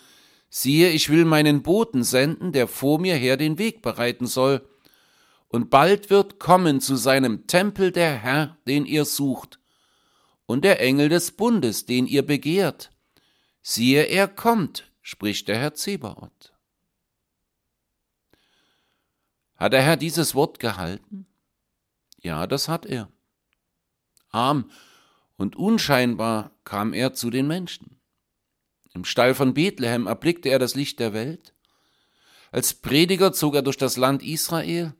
siehe, 0.49 0.91
ich 0.91 1.09
will 1.09 1.25
meinen 1.25 1.63
Boten 1.63 2.03
senden, 2.03 2.53
der 2.53 2.67
vor 2.67 2.99
mir 2.99 3.15
her 3.15 3.37
den 3.37 3.59
Weg 3.59 3.83
bereiten 3.83 4.27
soll, 4.27 4.67
und 5.49 5.71
bald 5.71 6.11
wird 6.11 6.39
kommen 6.39 6.81
zu 6.81 6.97
seinem 6.97 7.47
Tempel 7.47 7.91
der 7.93 8.17
Herr, 8.17 8.57
den 8.67 8.87
ihr 8.87 9.05
sucht, 9.05 9.59
und 10.47 10.65
der 10.65 10.81
Engel 10.81 11.09
des 11.09 11.33
Bundes, 11.33 11.87
den 11.87 12.07
ihr 12.07 12.23
begehrt. 12.23 12.91
Siehe, 13.63 14.03
er 14.05 14.29
kommt, 14.29 14.91
spricht 15.03 15.49
der 15.49 15.59
Herr 15.59 15.75
Zebaoth. 15.75 16.50
Hat 19.61 19.75
der 19.75 19.83
Herr 19.83 19.99
dieses 19.99 20.35
Wort 20.35 20.59
gehalten? 20.59 21.27
Ja, 22.23 22.47
das 22.47 22.67
hat 22.67 22.87
er. 22.87 23.11
Arm 24.31 24.71
und 25.37 25.55
unscheinbar 25.55 26.53
kam 26.65 26.95
er 26.95 27.13
zu 27.13 27.29
den 27.29 27.47
Menschen. 27.47 28.01
Im 28.95 29.05
Stall 29.05 29.35
von 29.35 29.53
Bethlehem 29.53 30.07
erblickte 30.07 30.49
er 30.49 30.59
das 30.59 30.75
Licht 30.75 30.99
der 30.99 31.13
Welt. 31.13 31.55
Als 32.51 32.73
Prediger 32.73 33.35
zog 33.35 33.55
er 33.55 33.63
durch 33.63 33.77
das 33.77 33.99
Land 33.99 34.23
Israel 34.23 34.95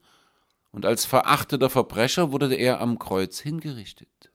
und 0.71 0.85
als 0.85 1.05
verachteter 1.05 1.71
Verbrecher 1.71 2.31
wurde 2.31 2.53
er 2.53 2.81
am 2.81 2.99
Kreuz 2.99 3.39
hingerichtet. 3.39 4.31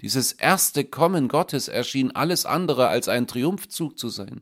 Dieses 0.00 0.32
erste 0.32 0.82
Kommen 0.82 1.28
Gottes 1.28 1.68
erschien 1.68 2.10
alles 2.12 2.46
andere 2.46 2.88
als 2.88 3.08
ein 3.08 3.26
Triumphzug 3.26 3.98
zu 3.98 4.08
sein. 4.08 4.40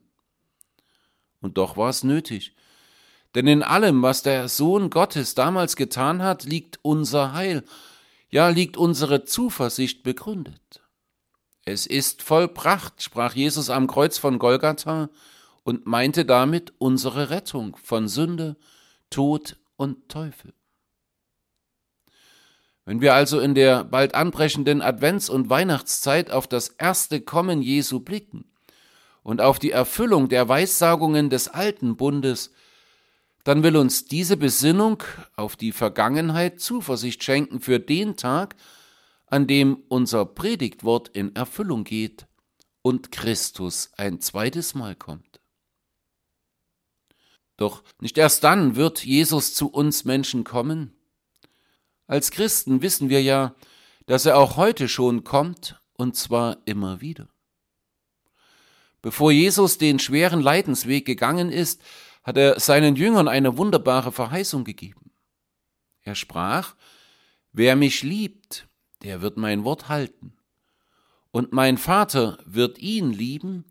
Und 1.40 1.58
doch 1.58 1.76
war 1.76 1.90
es 1.90 2.04
nötig, 2.04 2.54
denn 3.34 3.46
in 3.46 3.62
allem, 3.62 4.02
was 4.02 4.22
der 4.22 4.48
Sohn 4.48 4.90
Gottes 4.90 5.34
damals 5.34 5.76
getan 5.76 6.22
hat, 6.22 6.44
liegt 6.44 6.78
unser 6.82 7.32
Heil, 7.32 7.64
ja 8.30 8.48
liegt 8.48 8.76
unsere 8.76 9.24
Zuversicht 9.24 10.02
begründet. 10.02 10.82
Es 11.64 11.86
ist 11.86 12.22
vollbracht, 12.22 13.02
sprach 13.02 13.34
Jesus 13.34 13.70
am 13.70 13.86
Kreuz 13.86 14.18
von 14.18 14.38
Golgatha 14.38 15.10
und 15.62 15.86
meinte 15.86 16.24
damit 16.24 16.72
unsere 16.78 17.30
Rettung 17.30 17.76
von 17.82 18.08
Sünde, 18.08 18.56
Tod 19.10 19.56
und 19.76 20.08
Teufel. 20.08 20.54
Wenn 22.84 23.00
wir 23.00 23.14
also 23.14 23.38
in 23.38 23.54
der 23.54 23.84
bald 23.84 24.14
anbrechenden 24.14 24.82
Advents- 24.82 25.30
und 25.30 25.48
Weihnachtszeit 25.48 26.32
auf 26.32 26.48
das 26.48 26.68
erste 26.68 27.20
Kommen 27.20 27.62
Jesu 27.62 28.00
blicken 28.00 28.50
und 29.22 29.40
auf 29.40 29.60
die 29.60 29.70
Erfüllung 29.70 30.28
der 30.28 30.48
Weissagungen 30.48 31.30
des 31.30 31.46
alten 31.46 31.96
Bundes, 31.96 32.52
dann 33.44 33.62
will 33.62 33.76
uns 33.76 34.04
diese 34.04 34.36
Besinnung 34.36 35.02
auf 35.36 35.56
die 35.56 35.72
Vergangenheit 35.72 36.60
Zuversicht 36.60 37.24
schenken 37.24 37.60
für 37.60 37.80
den 37.80 38.16
Tag, 38.16 38.56
an 39.26 39.46
dem 39.46 39.82
unser 39.88 40.24
Predigtwort 40.24 41.08
in 41.08 41.34
Erfüllung 41.34 41.84
geht 41.84 42.26
und 42.82 43.10
Christus 43.10 43.90
ein 43.96 44.20
zweites 44.20 44.74
Mal 44.74 44.94
kommt. 44.94 45.40
Doch 47.56 47.82
nicht 48.00 48.18
erst 48.18 48.44
dann 48.44 48.76
wird 48.76 49.04
Jesus 49.04 49.54
zu 49.54 49.68
uns 49.68 50.04
Menschen 50.04 50.44
kommen. 50.44 50.92
Als 52.06 52.30
Christen 52.30 52.82
wissen 52.82 53.08
wir 53.08 53.22
ja, 53.22 53.54
dass 54.06 54.26
er 54.26 54.36
auch 54.36 54.56
heute 54.56 54.88
schon 54.88 55.24
kommt, 55.24 55.80
und 55.94 56.16
zwar 56.16 56.58
immer 56.64 57.00
wieder. 57.00 57.28
Bevor 59.00 59.32
Jesus 59.32 59.78
den 59.78 59.98
schweren 59.98 60.40
Leidensweg 60.40 61.04
gegangen 61.04 61.50
ist, 61.50 61.82
hat 62.22 62.36
er 62.36 62.60
seinen 62.60 62.96
Jüngern 62.96 63.28
eine 63.28 63.56
wunderbare 63.58 64.12
Verheißung 64.12 64.64
gegeben. 64.64 65.10
Er 66.02 66.14
sprach, 66.14 66.74
Wer 67.52 67.76
mich 67.76 68.02
liebt, 68.02 68.66
der 69.02 69.20
wird 69.20 69.36
mein 69.36 69.64
Wort 69.64 69.88
halten. 69.88 70.32
Und 71.30 71.52
mein 71.52 71.76
Vater 71.76 72.38
wird 72.46 72.78
ihn 72.78 73.12
lieben, 73.12 73.64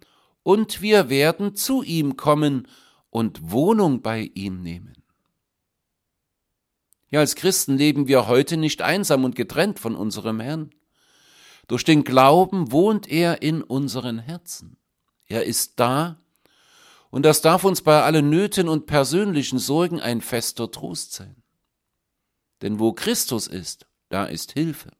und 0.43 0.81
wir 0.81 1.09
werden 1.09 1.55
zu 1.55 1.83
ihm 1.83 2.17
kommen 2.17 2.67
und 3.09 3.51
Wohnung 3.51 4.01
bei 4.01 4.31
ihm 4.33 4.61
nehmen. 4.61 4.93
Ja, 7.09 7.19
als 7.19 7.35
Christen 7.35 7.77
leben 7.77 8.07
wir 8.07 8.27
heute 8.27 8.57
nicht 8.57 8.81
einsam 8.81 9.23
und 9.23 9.35
getrennt 9.35 9.79
von 9.79 9.95
unserem 9.95 10.39
Herrn. 10.39 10.71
Durch 11.67 11.83
den 11.83 12.03
Glauben 12.03 12.71
wohnt 12.71 13.07
er 13.07 13.41
in 13.41 13.61
unseren 13.61 14.17
Herzen. 14.17 14.77
Er 15.27 15.45
ist 15.45 15.79
da 15.79 16.19
und 17.11 17.23
das 17.23 17.41
darf 17.41 17.65
uns 17.65 17.81
bei 17.81 18.01
allen 18.01 18.29
Nöten 18.29 18.67
und 18.67 18.87
persönlichen 18.87 19.59
Sorgen 19.59 19.99
ein 19.99 20.21
fester 20.21 20.71
Trost 20.71 21.13
sein. 21.13 21.35
Denn 22.61 22.79
wo 22.79 22.93
Christus 22.93 23.47
ist, 23.47 23.85
da 24.09 24.25
ist 24.25 24.53
Hilfe. 24.53 24.91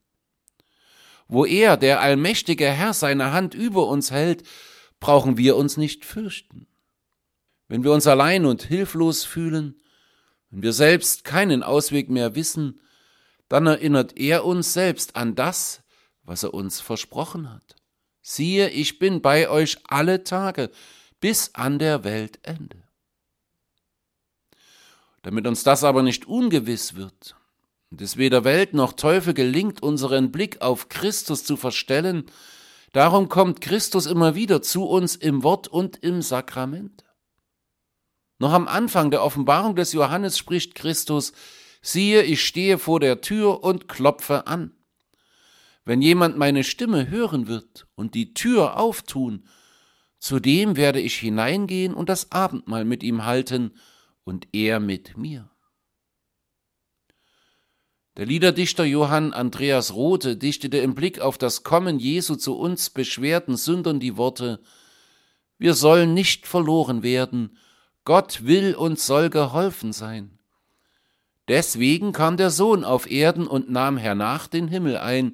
Wo 1.27 1.45
er, 1.45 1.77
der 1.77 2.01
allmächtige 2.01 2.69
Herr, 2.69 2.93
seine 2.93 3.31
Hand 3.31 3.53
über 3.53 3.87
uns 3.87 4.11
hält, 4.11 4.43
brauchen 4.99 5.37
wir 5.37 5.55
uns 5.55 5.77
nicht 5.77 6.03
fürchten. 6.03 6.67
Wenn 7.69 7.85
wir 7.85 7.93
uns 7.93 8.05
allein 8.05 8.45
und 8.45 8.63
hilflos 8.63 9.23
fühlen, 9.23 9.81
wenn 10.49 10.61
wir 10.61 10.73
selbst 10.73 11.23
keinen 11.23 11.63
Ausweg 11.63 12.09
mehr 12.09 12.35
wissen, 12.35 12.81
dann 13.47 13.67
erinnert 13.67 14.17
er 14.17 14.43
uns 14.43 14.73
selbst 14.73 15.15
an 15.15 15.35
das, 15.35 15.81
was 16.23 16.43
er 16.43 16.53
uns 16.53 16.81
versprochen 16.81 17.49
hat. 17.49 17.77
Siehe, 18.21 18.69
ich 18.69 18.99
bin 18.99 19.21
bei 19.21 19.49
euch 19.49 19.77
alle 19.85 20.25
Tage 20.25 20.69
bis 21.21 21.51
an 21.53 21.79
der 21.79 22.03
Weltende. 22.03 22.83
Damit 25.21 25.47
uns 25.47 25.63
das 25.63 25.83
aber 25.83 26.01
nicht 26.01 26.25
ungewiss 26.25 26.95
wird 26.95 27.35
und 27.91 28.01
es 28.01 28.17
weder 28.17 28.43
Welt 28.43 28.73
noch 28.73 28.93
Teufel 28.93 29.33
gelingt, 29.33 29.83
unseren 29.83 30.31
Blick 30.31 30.61
auf 30.61 30.89
Christus 30.89 31.45
zu 31.45 31.55
verstellen, 31.55 32.25
darum 32.91 33.29
kommt 33.29 33.61
Christus 33.61 34.07
immer 34.07 34.35
wieder 34.35 34.61
zu 34.61 34.83
uns 34.83 35.15
im 35.15 35.43
Wort 35.43 35.67
und 35.67 35.97
im 35.97 36.21
Sakrament. 36.21 37.05
Noch 38.39 38.53
am 38.53 38.67
Anfang 38.67 39.11
der 39.11 39.23
Offenbarung 39.23 39.75
des 39.75 39.93
Johannes 39.93 40.39
spricht 40.39 40.73
Christus, 40.73 41.33
siehe, 41.83 42.23
ich 42.23 42.43
stehe 42.43 42.79
vor 42.79 42.99
der 42.99 43.21
Tür 43.21 43.63
und 43.63 43.87
klopfe 43.87 44.47
an. 44.47 44.71
Wenn 45.85 46.01
jemand 46.01 46.37
meine 46.37 46.63
Stimme 46.63 47.09
hören 47.09 47.47
wird 47.47 47.87
und 47.93 48.15
die 48.15 48.33
Tür 48.33 48.77
auftun, 48.79 49.47
zu 50.21 50.39
dem 50.39 50.77
werde 50.77 51.01
ich 51.01 51.15
hineingehen 51.15 51.95
und 51.95 52.07
das 52.07 52.31
Abendmahl 52.31 52.85
mit 52.85 53.01
ihm 53.01 53.25
halten 53.25 53.73
und 54.23 54.47
er 54.53 54.79
mit 54.79 55.17
mir. 55.17 55.49
Der 58.17 58.27
Liederdichter 58.27 58.83
Johann 58.83 59.33
Andreas 59.33 59.95
Rothe 59.95 60.37
dichtete 60.37 60.77
im 60.77 60.93
Blick 60.93 61.19
auf 61.19 61.39
das 61.39 61.63
Kommen 61.63 61.97
Jesu 61.97 62.35
zu 62.35 62.55
uns 62.55 62.91
beschwerten 62.91 63.57
Sündern 63.57 63.99
die 63.99 64.15
Worte 64.15 64.61
Wir 65.57 65.73
sollen 65.73 66.13
nicht 66.13 66.45
verloren 66.45 67.01
werden, 67.01 67.57
Gott 68.05 68.45
will 68.45 68.75
und 68.75 68.99
soll 68.99 69.31
geholfen 69.31 69.91
sein. 69.91 70.37
Deswegen 71.47 72.11
kam 72.11 72.37
der 72.37 72.51
Sohn 72.51 72.83
auf 72.83 73.09
Erden 73.09 73.47
und 73.47 73.71
nahm 73.71 73.97
hernach 73.97 74.47
den 74.47 74.67
Himmel 74.67 74.97
ein, 74.97 75.33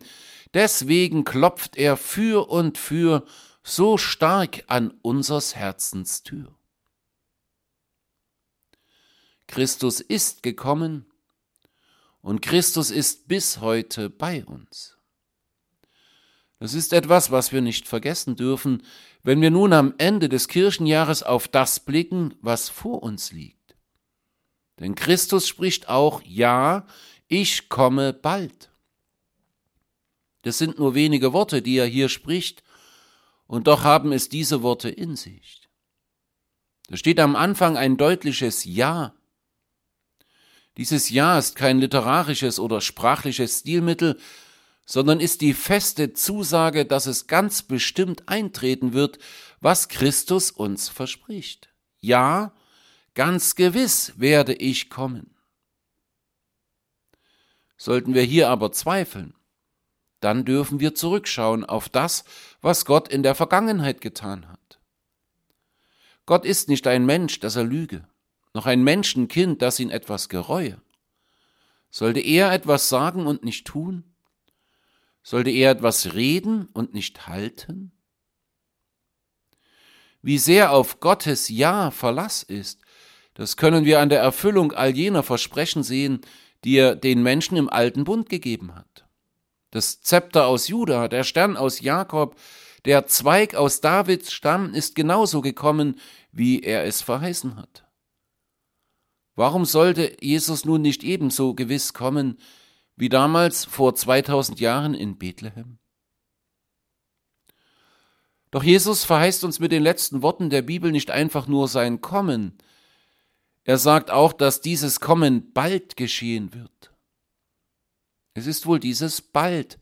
deswegen 0.53 1.25
klopft 1.25 1.75
er 1.75 1.97
für 1.97 2.49
und 2.49 2.77
für 2.77 3.25
so 3.67 3.97
stark 3.97 4.63
an 4.67 4.93
unsers 5.01 5.55
Herzens 5.55 6.23
Tür. 6.23 6.55
Christus 9.47 9.99
ist 9.99 10.41
gekommen 10.41 11.05
und 12.21 12.41
Christus 12.41 12.91
ist 12.91 13.27
bis 13.27 13.59
heute 13.59 14.09
bei 14.09 14.45
uns. 14.45 14.97
Das 16.59 16.73
ist 16.73 16.93
etwas, 16.93 17.29
was 17.29 17.51
wir 17.51 17.61
nicht 17.61 17.89
vergessen 17.89 18.37
dürfen, 18.37 18.83
wenn 19.23 19.41
wir 19.41 19.51
nun 19.51 19.73
am 19.73 19.93
Ende 19.97 20.29
des 20.29 20.47
Kirchenjahres 20.47 21.21
auf 21.21 21.49
das 21.49 21.81
blicken, 21.81 22.35
was 22.39 22.69
vor 22.69 23.03
uns 23.03 23.33
liegt. 23.33 23.75
Denn 24.79 24.95
Christus 24.95 25.45
spricht 25.45 25.89
auch, 25.89 26.21
ja, 26.23 26.87
ich 27.27 27.67
komme 27.67 28.13
bald. 28.13 28.71
Das 30.43 30.57
sind 30.57 30.79
nur 30.79 30.95
wenige 30.95 31.33
Worte, 31.33 31.61
die 31.61 31.77
er 31.77 31.85
hier 31.85 32.07
spricht, 32.07 32.63
und 33.47 33.67
doch 33.67 33.83
haben 33.83 34.11
es 34.11 34.29
diese 34.29 34.61
Worte 34.61 34.89
in 34.89 35.15
sich. 35.15 35.61
Da 36.87 36.97
steht 36.97 37.19
am 37.19 37.35
Anfang 37.35 37.77
ein 37.77 37.97
deutliches 37.97 38.63
Ja. 38.65 39.13
Dieses 40.77 41.09
Ja 41.09 41.39
ist 41.39 41.55
kein 41.55 41.79
literarisches 41.79 42.59
oder 42.59 42.81
sprachliches 42.81 43.59
Stilmittel, 43.59 44.19
sondern 44.85 45.19
ist 45.19 45.41
die 45.41 45.53
feste 45.53 46.13
Zusage, 46.13 46.85
dass 46.85 47.07
es 47.07 47.27
ganz 47.27 47.61
bestimmt 47.61 48.29
eintreten 48.29 48.93
wird, 48.93 49.19
was 49.59 49.89
Christus 49.89 50.49
uns 50.49 50.87
verspricht. 50.87 51.69
Ja, 51.99 52.53
ganz 53.13 53.55
gewiss 53.55 54.13
werde 54.17 54.53
ich 54.53 54.89
kommen. 54.89 55.35
Sollten 57.75 58.13
wir 58.13 58.23
hier 58.23 58.49
aber 58.49 58.71
zweifeln, 58.71 59.33
dann 60.19 60.45
dürfen 60.45 60.79
wir 60.79 60.95
zurückschauen 60.95 61.63
auf 61.65 61.89
das, 61.89 62.23
was 62.61 62.85
Gott 62.85 63.07
in 63.07 63.23
der 63.23 63.35
Vergangenheit 63.35 64.01
getan 64.01 64.47
hat. 64.47 64.79
Gott 66.25 66.45
ist 66.45 66.69
nicht 66.69 66.87
ein 66.87 67.05
Mensch, 67.05 67.39
dass 67.39 67.55
er 67.55 67.63
lüge, 67.63 68.07
noch 68.53 68.65
ein 68.65 68.83
Menschenkind, 68.83 69.61
das 69.61 69.79
ihn 69.79 69.89
etwas 69.89 70.29
gereue. 70.29 70.81
Sollte 71.89 72.19
er 72.19 72.51
etwas 72.51 72.89
sagen 72.89 73.27
und 73.27 73.43
nicht 73.43 73.65
tun? 73.65 74.03
Sollte 75.23 75.51
er 75.51 75.71
etwas 75.71 76.13
reden 76.13 76.67
und 76.73 76.93
nicht 76.93 77.27
halten? 77.27 77.91
Wie 80.21 80.37
sehr 80.37 80.71
auf 80.71 80.99
Gottes 80.99 81.47
Ja 81.47 81.91
Verlass 81.91 82.43
ist, 82.43 82.81
das 83.33 83.55
können 83.55 83.85
wir 83.85 83.99
an 83.99 84.09
der 84.09 84.19
Erfüllung 84.19 84.73
all 84.73 84.95
jener 84.95 85.23
Versprechen 85.23 85.83
sehen, 85.83 86.21
die 86.63 86.75
er 86.75 86.95
den 86.95 87.21
Menschen 87.23 87.55
im 87.55 87.69
alten 87.69 88.03
Bund 88.03 88.29
gegeben 88.29 88.75
hat. 88.75 89.06
Das 89.77 90.01
Zepter 90.01 90.47
aus 90.47 90.69
Juda, 90.69 91.07
der 91.07 91.23
Stern 91.23 91.55
aus 91.55 91.81
Jakob, 91.81 92.35
der 92.85 93.05
Zweig 93.05 93.53
aus 93.53 93.79
Davids 93.79 94.33
Stamm 94.33 94.73
ist 94.73 94.95
genauso 94.95 95.41
gekommen, 95.41 95.99
wie 96.31 96.63
er 96.63 96.85
es 96.85 97.03
verheißen 97.03 97.57
hat. 97.57 97.85
Warum 99.35 99.65
sollte 99.65 100.17
Jesus 100.19 100.65
nun 100.65 100.81
nicht 100.81 101.03
ebenso 101.03 101.53
gewiss 101.53 101.93
kommen, 101.93 102.39
wie 102.95 103.07
damals 103.07 103.65
vor 103.65 103.93
2000 103.93 104.59
Jahren 104.59 104.95
in 104.95 105.19
Bethlehem? 105.19 105.77
Doch 108.49 108.63
Jesus 108.63 109.03
verheißt 109.03 109.43
uns 109.43 109.59
mit 109.59 109.71
den 109.71 109.83
letzten 109.83 110.23
Worten 110.23 110.49
der 110.49 110.63
Bibel 110.63 110.91
nicht 110.91 111.11
einfach 111.11 111.45
nur 111.45 111.67
sein 111.67 112.01
Kommen, 112.01 112.57
er 113.63 113.77
sagt 113.77 114.09
auch, 114.09 114.33
dass 114.33 114.59
dieses 114.59 114.99
Kommen 114.99 115.53
bald 115.53 115.97
geschehen 115.97 116.55
wird. 116.55 116.96
Es 118.37 118.45
ist 118.45 118.67
wohl 118.67 118.79
dieses 118.79 119.19
bald, 119.19 119.79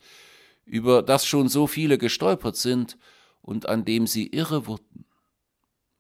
über 0.64 1.04
das 1.04 1.26
schon 1.26 1.50
so 1.50 1.68
viele 1.68 1.98
gestolpert 1.98 2.56
sind 2.56 2.98
und 3.42 3.68
an 3.68 3.84
dem 3.84 4.08
sie 4.08 4.28
irre 4.28 4.66
wurden. 4.66 5.06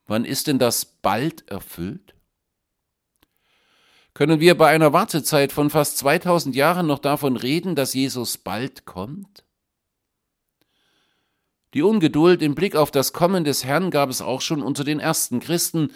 Wann 0.07 0.23
ist 0.23 0.47
denn 0.47 0.57
das 0.57 0.85
bald 0.85 1.49
erfüllt? 1.49 2.15
Können 4.13 4.39
wir 4.39 4.57
bei 4.57 4.69
einer 4.69 4.93
Wartezeit 4.93 5.51
von 5.51 5.69
fast 5.69 5.97
2000 5.97 6.55
Jahren 6.55 6.87
noch 6.87 6.99
davon 6.99 7.35
reden, 7.35 7.75
dass 7.75 7.93
Jesus 7.93 8.37
bald 8.37 8.85
kommt? 8.85 9.43
Die 11.73 11.81
Ungeduld 11.81 12.41
im 12.41 12.55
Blick 12.55 12.77
auf 12.77 12.89
das 12.89 13.11
Kommen 13.11 13.43
des 13.43 13.65
Herrn 13.65 13.91
gab 13.91 14.09
es 14.09 14.21
auch 14.21 14.39
schon 14.39 14.61
unter 14.61 14.85
den 14.85 15.01
ersten 15.01 15.41
Christen, 15.41 15.91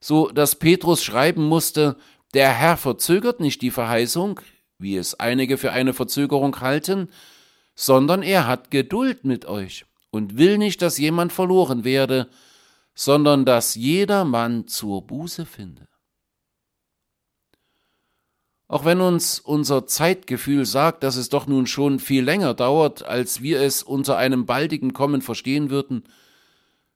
so 0.00 0.28
dass 0.30 0.56
Petrus 0.56 1.04
schreiben 1.04 1.44
musste, 1.44 1.96
der 2.34 2.52
Herr 2.52 2.76
verzögert 2.76 3.38
nicht 3.38 3.62
die 3.62 3.70
Verheißung, 3.70 4.40
wie 4.80 4.96
es 4.96 5.18
einige 5.18 5.58
für 5.58 5.72
eine 5.72 5.92
Verzögerung 5.94 6.60
halten, 6.60 7.08
sondern 7.74 8.22
er 8.22 8.46
hat 8.46 8.70
Geduld 8.70 9.24
mit 9.24 9.46
euch 9.46 9.86
und 10.10 10.36
will 10.36 10.58
nicht, 10.58 10.82
dass 10.82 10.98
jemand 10.98 11.32
verloren 11.32 11.84
werde, 11.84 12.28
sondern 12.94 13.44
dass 13.44 13.74
jeder 13.74 14.24
Mann 14.24 14.66
zur 14.66 15.06
Buße 15.06 15.46
finde. 15.46 15.88
Auch 18.68 18.84
wenn 18.84 19.00
uns 19.00 19.40
unser 19.40 19.86
Zeitgefühl 19.86 20.64
sagt, 20.64 21.02
dass 21.02 21.16
es 21.16 21.28
doch 21.28 21.48
nun 21.48 21.66
schon 21.66 21.98
viel 21.98 22.22
länger 22.22 22.54
dauert, 22.54 23.02
als 23.02 23.42
wir 23.42 23.60
es 23.60 23.82
unter 23.82 24.16
einem 24.16 24.46
baldigen 24.46 24.92
Kommen 24.92 25.22
verstehen 25.22 25.70
würden, 25.70 26.04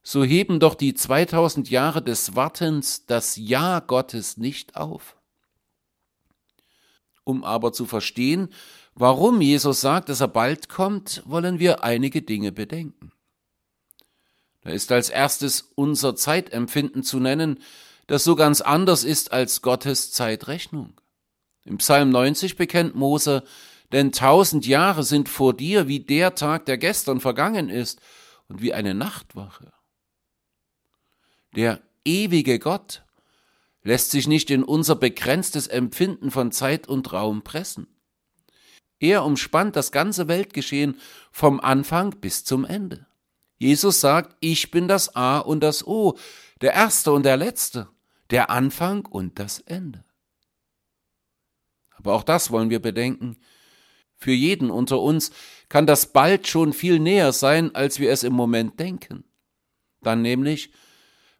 so 0.00 0.22
heben 0.22 0.60
doch 0.60 0.76
die 0.76 0.94
2000 0.94 1.70
Jahre 1.70 2.02
des 2.02 2.36
Wartens 2.36 3.06
das 3.06 3.36
Ja 3.36 3.80
Gottes 3.80 4.36
nicht 4.36 4.76
auf. 4.76 5.16
Um 7.24 7.42
aber 7.42 7.72
zu 7.72 7.86
verstehen, 7.86 8.48
warum 8.94 9.40
Jesus 9.40 9.80
sagt, 9.80 10.08
dass 10.08 10.20
er 10.20 10.28
bald 10.28 10.68
kommt, 10.68 11.22
wollen 11.26 11.58
wir 11.58 11.82
einige 11.82 12.22
Dinge 12.22 12.52
bedenken. 12.52 13.12
Da 14.60 14.70
ist 14.70 14.92
als 14.92 15.10
erstes 15.10 15.72
unser 15.74 16.16
Zeitempfinden 16.16 17.02
zu 17.02 17.20
nennen, 17.20 17.60
das 18.06 18.24
so 18.24 18.36
ganz 18.36 18.60
anders 18.60 19.04
ist 19.04 19.32
als 19.32 19.62
Gottes 19.62 20.12
Zeitrechnung. 20.12 21.00
Im 21.64 21.78
Psalm 21.78 22.10
90 22.10 22.56
bekennt 22.56 22.94
Mose, 22.94 23.42
denn 23.92 24.12
tausend 24.12 24.66
Jahre 24.66 25.02
sind 25.02 25.28
vor 25.28 25.54
dir 25.54 25.88
wie 25.88 26.00
der 26.00 26.34
Tag, 26.34 26.66
der 26.66 26.78
gestern 26.78 27.20
vergangen 27.20 27.68
ist, 27.68 28.00
und 28.48 28.60
wie 28.60 28.74
eine 28.74 28.94
Nachtwache. 28.94 29.72
Der 31.56 31.80
ewige 32.04 32.58
Gott 32.58 33.04
lässt 33.84 34.10
sich 34.10 34.26
nicht 34.26 34.50
in 34.50 34.64
unser 34.64 34.96
begrenztes 34.96 35.66
Empfinden 35.66 36.30
von 36.30 36.50
Zeit 36.50 36.88
und 36.88 37.12
Raum 37.12 37.42
pressen. 37.42 37.86
Er 38.98 39.24
umspannt 39.24 39.76
das 39.76 39.92
ganze 39.92 40.28
Weltgeschehen 40.28 40.98
vom 41.30 41.60
Anfang 41.60 42.18
bis 42.20 42.44
zum 42.44 42.64
Ende. 42.64 43.06
Jesus 43.58 44.00
sagt, 44.00 44.36
ich 44.40 44.70
bin 44.70 44.88
das 44.88 45.14
A 45.14 45.38
und 45.38 45.60
das 45.60 45.86
O, 45.86 46.16
der 46.60 46.72
Erste 46.72 47.12
und 47.12 47.24
der 47.24 47.36
Letzte, 47.36 47.88
der 48.30 48.50
Anfang 48.50 49.04
und 49.04 49.38
das 49.38 49.60
Ende. 49.60 50.04
Aber 51.90 52.14
auch 52.14 52.22
das 52.22 52.50
wollen 52.50 52.70
wir 52.70 52.80
bedenken. 52.80 53.36
Für 54.16 54.32
jeden 54.32 54.70
unter 54.70 55.00
uns 55.00 55.30
kann 55.68 55.86
das 55.86 56.12
bald 56.12 56.46
schon 56.46 56.72
viel 56.72 56.98
näher 56.98 57.32
sein, 57.32 57.74
als 57.74 57.98
wir 57.98 58.10
es 58.10 58.22
im 58.22 58.32
Moment 58.32 58.80
denken. 58.80 59.24
Dann 60.02 60.22
nämlich, 60.22 60.72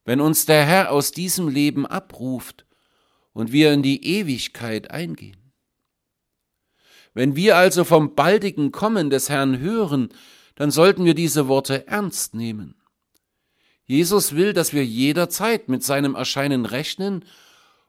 wenn 0.05 0.21
uns 0.21 0.47
der 0.47 0.65
Herr 0.65 0.91
aus 0.91 1.13
diesem 1.13 1.49
Leben 1.49 1.87
abruft 1.87 2.67
und 3.33 3.53
wir 3.53 3.73
in 3.73 3.83
die 3.83 4.07
Ewigkeit 4.07 4.91
eingehen. 4.91 5.53
Wenn 7.15 7.37
wir 7.37 7.57
also 7.57 7.85
vom 7.85 8.15
baldigen 8.15 8.73
Kommen 8.73 9.09
des 9.09 9.29
Herrn 9.29 9.59
hören, 9.59 10.09
dann 10.57 10.71
sollten 10.71 11.05
wir 11.05 11.15
diese 11.15 11.49
Worte 11.49 11.87
ernst 11.87 12.35
nehmen. 12.35 12.75
Jesus 13.85 14.35
will, 14.35 14.53
dass 14.53 14.73
wir 14.73 14.85
jederzeit 14.85 15.69
mit 15.69 15.83
seinem 15.83 16.15
Erscheinen 16.15 16.65
rechnen 16.65 17.25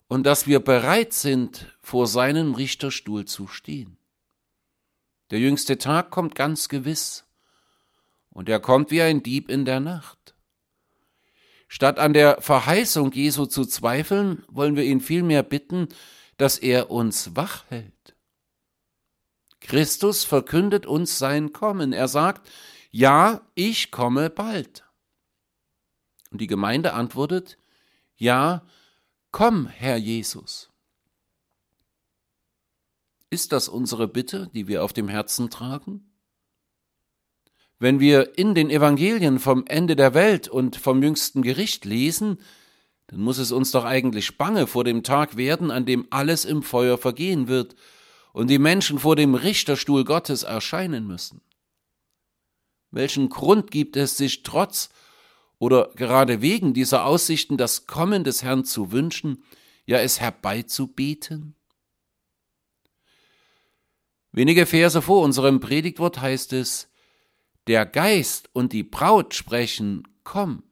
und 0.07 0.25
dass 0.25 0.45
wir 0.45 0.59
bereit 0.59 1.13
sind, 1.13 1.75
vor 1.81 2.07
seinem 2.07 2.53
Richterstuhl 2.53 3.25
zu 3.25 3.47
stehen. 3.47 3.97
Der 5.31 5.39
jüngste 5.39 5.77
Tag 5.77 6.11
kommt 6.11 6.35
ganz 6.35 6.69
gewiss, 6.69 7.25
und 8.35 8.49
er 8.49 8.59
kommt 8.59 8.91
wie 8.91 9.01
ein 9.01 9.23
Dieb 9.23 9.49
in 9.49 9.63
der 9.63 9.79
Nacht. 9.79 10.14
Statt 11.75 11.99
an 11.99 12.13
der 12.13 12.41
Verheißung 12.41 13.11
Jesu 13.11 13.47
zu 13.47 13.65
zweifeln, 13.65 14.45
wollen 14.47 14.77
wir 14.77 14.85
ihn 14.85 15.01
vielmehr 15.01 15.43
bitten, 15.43 15.89
dass 16.37 16.57
er 16.57 16.89
uns 16.89 17.35
wach 17.35 17.65
hält. 17.67 18.15
Christus 19.59 20.23
verkündet 20.23 20.85
uns 20.85 21.19
sein 21.19 21.51
Kommen. 21.51 21.91
Er 21.91 22.07
sagt, 22.07 22.49
ja, 22.91 23.41
ich 23.55 23.91
komme 23.91 24.29
bald. 24.29 24.85
Und 26.31 26.39
die 26.39 26.47
Gemeinde 26.47 26.93
antwortet, 26.93 27.57
ja, 28.15 28.65
komm, 29.31 29.67
Herr 29.67 29.97
Jesus. 29.97 30.69
Ist 33.29 33.51
das 33.51 33.67
unsere 33.67 34.07
Bitte, 34.07 34.49
die 34.53 34.69
wir 34.69 34.81
auf 34.81 34.93
dem 34.93 35.09
Herzen 35.09 35.49
tragen? 35.49 36.09
Wenn 37.77 37.99
wir 37.99 38.37
in 38.37 38.55
den 38.55 38.69
Evangelien 38.69 39.39
vom 39.39 39.65
Ende 39.67 39.95
der 39.95 40.13
Welt 40.13 40.47
und 40.47 40.77
vom 40.77 41.03
jüngsten 41.03 41.41
Gericht 41.41 41.83
lesen, 41.85 42.39
dann 43.07 43.19
muss 43.19 43.37
es 43.37 43.51
uns 43.51 43.71
doch 43.71 43.83
eigentlich 43.83 44.37
bange 44.37 44.65
vor 44.65 44.83
dem 44.83 45.03
Tag 45.03 45.37
werden, 45.37 45.71
an 45.71 45.85
dem 45.85 46.07
alles 46.09 46.45
im 46.45 46.63
Feuer 46.63 46.97
vergehen 46.97 47.47
wird 47.47 47.75
und 48.33 48.49
die 48.49 48.59
Menschen 48.59 48.99
vor 48.99 49.15
dem 49.15 49.35
Richterstuhl 49.35 50.05
Gottes 50.05 50.43
erscheinen 50.43 51.05
müssen? 51.05 51.41
Welchen 52.91 53.29
Grund 53.29 53.71
gibt 53.71 53.97
es, 53.97 54.17
sich 54.17 54.43
trotz 54.43 54.89
oder 55.59 55.91
gerade 55.95 56.41
wegen 56.41 56.73
dieser 56.73 57.05
Aussichten 57.05 57.57
das 57.57 57.87
Kommen 57.87 58.23
des 58.23 58.41
Herrn 58.41 58.63
zu 58.63 58.91
wünschen, 58.91 59.43
ja 59.85 59.99
es 59.99 60.19
herbeizubeten? 60.21 61.55
Wenige 64.31 64.65
Verse 64.65 65.01
vor 65.01 65.23
unserem 65.23 65.59
Predigtwort 65.59 66.19
heißt 66.19 66.53
es, 66.53 66.89
der 67.67 67.85
Geist 67.85 68.49
und 68.53 68.73
die 68.73 68.83
Braut 68.83 69.33
sprechen, 69.33 70.07
komm. 70.23 70.63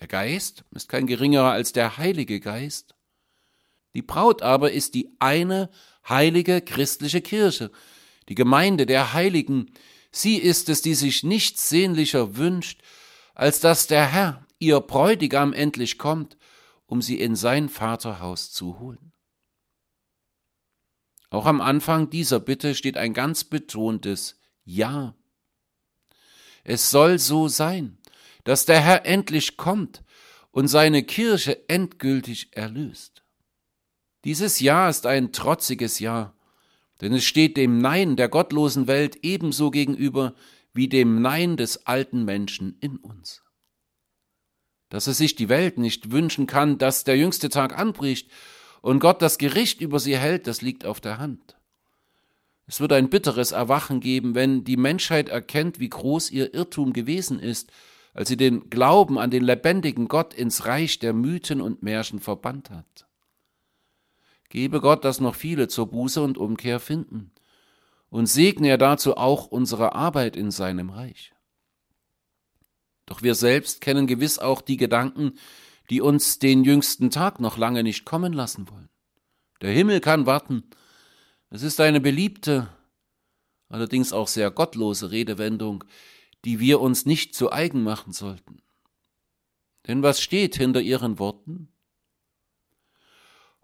Der 0.00 0.08
Geist 0.08 0.64
ist 0.72 0.88
kein 0.88 1.06
geringerer 1.06 1.52
als 1.52 1.72
der 1.72 1.96
Heilige 1.96 2.40
Geist. 2.40 2.94
Die 3.94 4.02
Braut 4.02 4.42
aber 4.42 4.72
ist 4.72 4.94
die 4.94 5.14
eine 5.20 5.70
heilige 6.08 6.60
christliche 6.60 7.22
Kirche, 7.22 7.70
die 8.28 8.34
Gemeinde 8.34 8.86
der 8.86 9.12
Heiligen. 9.12 9.72
Sie 10.10 10.36
ist 10.36 10.68
es, 10.68 10.82
die 10.82 10.94
sich 10.94 11.22
nichts 11.22 11.68
sehnlicher 11.68 12.36
wünscht, 12.36 12.82
als 13.34 13.60
dass 13.60 13.86
der 13.86 14.06
Herr, 14.06 14.46
ihr 14.58 14.80
Bräutigam, 14.80 15.52
endlich 15.52 15.96
kommt, 15.96 16.36
um 16.86 17.00
sie 17.00 17.18
in 17.18 17.36
sein 17.36 17.68
Vaterhaus 17.68 18.52
zu 18.52 18.78
holen. 18.78 19.12
Auch 21.30 21.46
am 21.46 21.60
Anfang 21.60 22.10
dieser 22.10 22.38
Bitte 22.38 22.74
steht 22.74 22.96
ein 22.96 23.14
ganz 23.14 23.44
betontes 23.44 24.38
Ja. 24.64 25.14
Es 26.62 26.90
soll 26.90 27.18
so 27.18 27.48
sein, 27.48 27.98
dass 28.44 28.64
der 28.64 28.80
Herr 28.80 29.06
endlich 29.06 29.56
kommt 29.56 30.02
und 30.50 30.68
seine 30.68 31.02
Kirche 31.02 31.68
endgültig 31.68 32.56
erlöst. 32.56 33.24
Dieses 34.24 34.60
Jahr 34.60 34.88
ist 34.88 35.04
ein 35.04 35.32
trotziges 35.32 35.98
Jahr, 35.98 36.34
denn 37.00 37.12
es 37.12 37.24
steht 37.24 37.56
dem 37.56 37.78
Nein 37.78 38.16
der 38.16 38.28
gottlosen 38.28 38.86
Welt 38.86 39.18
ebenso 39.22 39.70
gegenüber 39.70 40.34
wie 40.72 40.88
dem 40.88 41.20
Nein 41.20 41.56
des 41.56 41.86
alten 41.86 42.24
Menschen 42.24 42.78
in 42.80 42.96
uns. 42.96 43.42
Dass 44.88 45.06
es 45.06 45.18
sich 45.18 45.34
die 45.34 45.48
Welt 45.48 45.76
nicht 45.76 46.10
wünschen 46.10 46.46
kann, 46.46 46.78
dass 46.78 47.04
der 47.04 47.16
jüngste 47.16 47.48
Tag 47.48 47.78
anbricht 47.78 48.30
und 48.80 49.00
Gott 49.00 49.20
das 49.20 49.38
Gericht 49.38 49.80
über 49.80 49.98
sie 49.98 50.16
hält, 50.16 50.46
das 50.46 50.62
liegt 50.62 50.84
auf 50.84 51.00
der 51.00 51.18
Hand. 51.18 51.56
Es 52.66 52.80
wird 52.80 52.92
ein 52.92 53.10
bitteres 53.10 53.52
Erwachen 53.52 54.00
geben, 54.00 54.34
wenn 54.34 54.64
die 54.64 54.76
Menschheit 54.76 55.28
erkennt, 55.28 55.80
wie 55.80 55.90
groß 55.90 56.30
ihr 56.30 56.54
Irrtum 56.54 56.92
gewesen 56.92 57.38
ist, 57.38 57.70
als 58.14 58.28
sie 58.28 58.36
den 58.36 58.70
Glauben 58.70 59.18
an 59.18 59.30
den 59.30 59.44
lebendigen 59.44 60.08
Gott 60.08 60.32
ins 60.32 60.66
Reich 60.66 60.98
der 60.98 61.12
Mythen 61.12 61.60
und 61.60 61.82
Märchen 61.82 62.20
verbannt 62.20 62.70
hat. 62.70 63.06
Gebe 64.48 64.80
Gott, 64.80 65.04
dass 65.04 65.20
noch 65.20 65.34
viele 65.34 65.68
zur 65.68 65.90
Buße 65.90 66.22
und 66.22 66.38
Umkehr 66.38 66.78
finden. 66.78 67.32
Und 68.08 68.26
segne 68.26 68.68
er 68.68 68.78
dazu 68.78 69.16
auch 69.16 69.46
unsere 69.46 69.94
Arbeit 69.96 70.36
in 70.36 70.52
seinem 70.52 70.90
Reich. 70.90 71.32
Doch 73.06 73.22
wir 73.22 73.34
selbst 73.34 73.80
kennen 73.80 74.06
gewiss 74.06 74.38
auch 74.38 74.60
die 74.60 74.76
Gedanken, 74.76 75.32
die 75.90 76.00
uns 76.00 76.38
den 76.38 76.64
jüngsten 76.64 77.10
Tag 77.10 77.40
noch 77.40 77.58
lange 77.58 77.82
nicht 77.82 78.04
kommen 78.04 78.32
lassen 78.32 78.70
wollen. 78.70 78.88
Der 79.60 79.72
Himmel 79.72 80.00
kann 80.00 80.26
warten. 80.26 80.62
Es 81.50 81.62
ist 81.62 81.80
eine 81.80 82.00
beliebte, 82.00 82.68
allerdings 83.68 84.12
auch 84.12 84.28
sehr 84.28 84.50
gottlose 84.50 85.10
Redewendung, 85.10 85.84
die 86.44 86.60
wir 86.60 86.80
uns 86.80 87.06
nicht 87.06 87.34
zu 87.34 87.52
eigen 87.52 87.82
machen 87.82 88.12
sollten. 88.12 88.62
Denn 89.86 90.02
was 90.02 90.20
steht 90.20 90.56
hinter 90.56 90.80
ihren 90.80 91.18
Worten? 91.18 91.68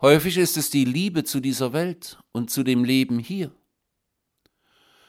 Häufig 0.00 0.38
ist 0.38 0.56
es 0.56 0.70
die 0.70 0.84
Liebe 0.84 1.24
zu 1.24 1.40
dieser 1.40 1.72
Welt 1.72 2.18
und 2.32 2.50
zu 2.50 2.62
dem 2.62 2.84
Leben 2.84 3.18
hier. 3.18 3.52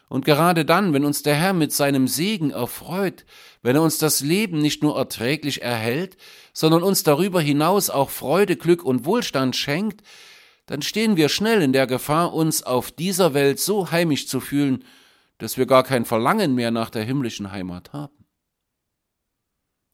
Und 0.09 0.25
gerade 0.25 0.65
dann, 0.65 0.91
wenn 0.91 1.05
uns 1.05 1.23
der 1.23 1.35
Herr 1.35 1.53
mit 1.53 1.71
seinem 1.71 2.09
Segen 2.09 2.51
erfreut, 2.51 3.25
wenn 3.61 3.77
er 3.77 3.81
uns 3.81 3.97
das 3.97 4.19
Leben 4.19 4.59
nicht 4.59 4.83
nur 4.83 4.97
erträglich 4.97 5.61
erhält, 5.61 6.17
sondern 6.51 6.83
uns 6.83 7.03
darüber 7.03 7.39
hinaus 7.39 7.89
auch 7.89 8.09
Freude, 8.09 8.57
Glück 8.57 8.83
und 8.83 9.05
Wohlstand 9.05 9.55
schenkt, 9.55 10.01
dann 10.65 10.81
stehen 10.81 11.17
wir 11.17 11.29
schnell 11.29 11.61
in 11.61 11.73
der 11.73 11.87
Gefahr, 11.87 12.33
uns 12.33 12.63
auf 12.63 12.91
dieser 12.91 13.33
Welt 13.33 13.59
so 13.59 13.91
heimisch 13.91 14.27
zu 14.27 14.39
fühlen, 14.39 14.83
dass 15.37 15.57
wir 15.57 15.65
gar 15.65 15.83
kein 15.83 16.05
Verlangen 16.05 16.55
mehr 16.55 16.71
nach 16.71 16.89
der 16.89 17.03
himmlischen 17.03 17.51
Heimat 17.51 17.93
haben. 17.93 18.25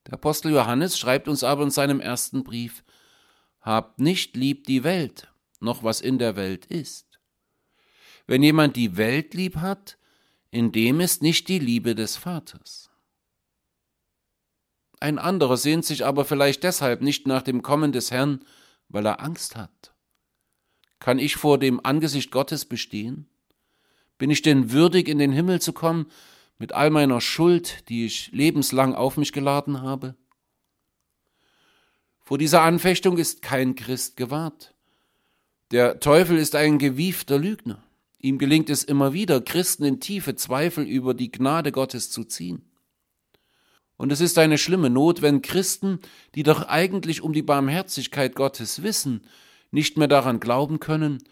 Der 0.05 0.15
Apostel 0.15 0.51
Johannes 0.51 0.97
schreibt 0.97 1.27
uns 1.27 1.43
aber 1.43 1.63
in 1.63 1.71
seinem 1.71 1.99
ersten 1.99 2.43
Brief, 2.43 2.83
Habt 3.61 3.99
nicht 3.99 4.37
lieb 4.37 4.65
die 4.65 4.83
Welt, 4.83 5.27
noch 5.59 5.83
was 5.83 5.99
in 5.99 6.19
der 6.19 6.35
Welt 6.35 6.65
ist. 6.67 7.19
Wenn 8.25 8.43
jemand 8.43 8.75
die 8.75 8.95
Welt 8.95 9.33
lieb 9.33 9.57
hat, 9.57 9.97
in 10.51 10.71
dem 10.71 11.01
ist 11.01 11.21
nicht 11.21 11.47
die 11.49 11.59
Liebe 11.59 11.93
des 11.95 12.15
Vaters. 12.15 12.89
Ein 14.99 15.19
anderer 15.19 15.57
sehnt 15.57 15.85
sich 15.85 16.05
aber 16.05 16.25
vielleicht 16.25 16.63
deshalb 16.63 17.01
nicht 17.01 17.27
nach 17.27 17.41
dem 17.41 17.61
Kommen 17.61 17.91
des 17.91 18.11
Herrn, 18.11 18.43
weil 18.89 19.05
er 19.05 19.21
Angst 19.21 19.55
hat. 19.55 19.93
Kann 20.99 21.19
ich 21.19 21.35
vor 21.35 21.57
dem 21.57 21.83
Angesicht 21.83 22.31
Gottes 22.31 22.65
bestehen? 22.65 23.27
Bin 24.17 24.29
ich 24.29 24.41
denn 24.41 24.71
würdig, 24.71 25.07
in 25.07 25.19
den 25.19 25.31
Himmel 25.31 25.61
zu 25.61 25.73
kommen, 25.73 26.07
mit 26.57 26.73
all 26.73 26.89
meiner 26.89 27.21
Schuld, 27.21 27.87
die 27.89 28.05
ich 28.05 28.31
lebenslang 28.31 28.95
auf 28.95 29.17
mich 29.17 29.31
geladen 29.31 29.81
habe? 29.81 30.15
Vor 32.19 32.37
dieser 32.37 32.61
Anfechtung 32.61 33.17
ist 33.17 33.41
kein 33.41 33.75
Christ 33.75 34.17
gewahrt. 34.17 34.73
Der 35.71 35.99
Teufel 35.99 36.37
ist 36.37 36.55
ein 36.55 36.79
gewiefter 36.79 37.37
Lügner. 37.37 37.83
Ihm 38.19 38.37
gelingt 38.37 38.69
es 38.69 38.83
immer 38.83 39.13
wieder, 39.13 39.39
Christen 39.41 39.85
in 39.85 39.99
tiefe 39.99 40.35
Zweifel 40.35 40.85
über 40.85 41.13
die 41.13 41.31
Gnade 41.31 41.71
Gottes 41.71 42.09
zu 42.09 42.23
ziehen. 42.23 42.63
Und 43.95 44.11
es 44.11 44.21
ist 44.21 44.37
eine 44.37 44.57
schlimme 44.57 44.89
Not, 44.89 45.21
wenn 45.21 45.41
Christen, 45.41 45.99
die 46.35 46.43
doch 46.43 46.67
eigentlich 46.67 47.21
um 47.21 47.33
die 47.33 47.41
Barmherzigkeit 47.41 48.35
Gottes 48.35 48.83
wissen, 48.83 49.21
nicht 49.71 49.97
mehr 49.97 50.07
daran 50.07 50.39
glauben 50.39 50.79
können, 50.79 51.23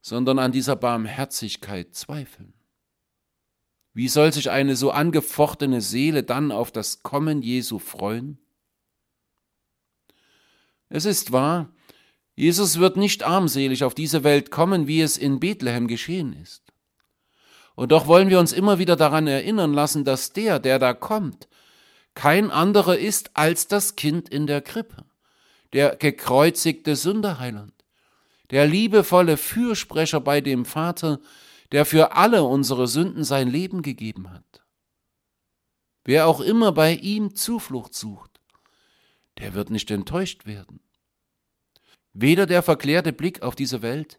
sondern 0.00 0.38
an 0.38 0.52
dieser 0.52 0.76
Barmherzigkeit 0.76 1.94
zweifeln. 1.94 2.54
Wie 3.92 4.08
soll 4.08 4.32
sich 4.32 4.50
eine 4.50 4.76
so 4.76 4.90
angefochtene 4.90 5.80
Seele 5.80 6.22
dann 6.22 6.52
auf 6.52 6.70
das 6.70 7.02
Kommen 7.02 7.42
Jesu 7.42 7.78
freuen? 7.78 8.38
Es 10.88 11.04
ist 11.04 11.32
wahr, 11.32 11.72
Jesus 12.36 12.78
wird 12.78 12.96
nicht 12.96 13.22
armselig 13.22 13.84
auf 13.84 13.94
diese 13.94 14.24
Welt 14.24 14.50
kommen, 14.50 14.86
wie 14.86 15.02
es 15.02 15.18
in 15.18 15.40
Bethlehem 15.40 15.88
geschehen 15.88 16.32
ist. 16.32 16.62
Und 17.74 17.92
doch 17.92 18.06
wollen 18.06 18.30
wir 18.30 18.40
uns 18.40 18.52
immer 18.52 18.78
wieder 18.78 18.96
daran 18.96 19.26
erinnern 19.26 19.72
lassen, 19.72 20.04
dass 20.04 20.32
der, 20.32 20.58
der 20.58 20.78
da 20.78 20.92
kommt, 20.94 21.48
kein 22.14 22.50
anderer 22.50 22.98
ist 22.98 23.30
als 23.34 23.68
das 23.68 23.96
Kind 23.96 24.28
in 24.28 24.46
der 24.46 24.60
Krippe, 24.60 25.04
der 25.72 25.96
gekreuzigte 25.96 26.96
Sünderheiland, 26.96 27.79
der 28.50 28.66
liebevolle 28.66 29.36
Fürsprecher 29.36 30.20
bei 30.20 30.40
dem 30.40 30.64
Vater, 30.64 31.20
der 31.72 31.84
für 31.84 32.12
alle 32.12 32.42
unsere 32.42 32.88
Sünden 32.88 33.24
sein 33.24 33.48
Leben 33.48 33.82
gegeben 33.82 34.30
hat. 34.30 34.64
Wer 36.04 36.26
auch 36.26 36.40
immer 36.40 36.72
bei 36.72 36.94
ihm 36.94 37.34
Zuflucht 37.34 37.94
sucht, 37.94 38.40
der 39.38 39.54
wird 39.54 39.70
nicht 39.70 39.90
enttäuscht 39.90 40.46
werden. 40.46 40.80
Weder 42.12 42.46
der 42.46 42.62
verklärte 42.62 43.12
Blick 43.12 43.42
auf 43.42 43.54
diese 43.54 43.82
Welt, 43.82 44.18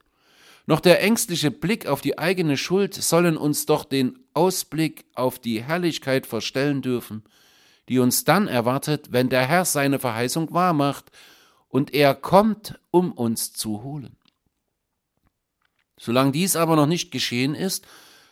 noch 0.65 0.79
der 0.79 1.01
ängstliche 1.01 1.51
Blick 1.51 1.87
auf 1.87 2.01
die 2.01 2.17
eigene 2.17 2.55
Schuld 2.55 2.93
sollen 2.93 3.35
uns 3.35 3.65
doch 3.65 3.83
den 3.83 4.19
Ausblick 4.33 5.05
auf 5.15 5.39
die 5.39 5.61
Herrlichkeit 5.61 6.27
verstellen 6.27 6.81
dürfen, 6.81 7.23
die 7.89 7.99
uns 7.99 8.23
dann 8.23 8.47
erwartet, 8.47 9.11
wenn 9.11 9.27
der 9.29 9.45
Herr 9.45 9.65
seine 9.65 9.99
Verheißung 9.99 10.53
wahrmacht 10.53 11.11
und 11.67 11.93
er 11.93 12.15
kommt, 12.15 12.79
um 12.91 13.11
uns 13.11 13.53
zu 13.53 13.83
holen. 13.83 14.15
Solange 16.03 16.31
dies 16.31 16.55
aber 16.55 16.75
noch 16.75 16.87
nicht 16.87 17.11
geschehen 17.11 17.53
ist, 17.53 17.85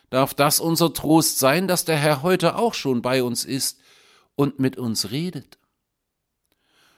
darf 0.09 0.33
das 0.33 0.59
unser 0.59 0.91
Trost 0.91 1.37
sein, 1.37 1.67
dass 1.67 1.85
der 1.85 1.97
Herr 1.97 2.23
heute 2.23 2.55
auch 2.55 2.73
schon 2.73 3.03
bei 3.03 3.21
uns 3.21 3.45
ist 3.45 3.79
und 4.35 4.59
mit 4.59 4.77
uns 4.77 5.11
redet. 5.11 5.59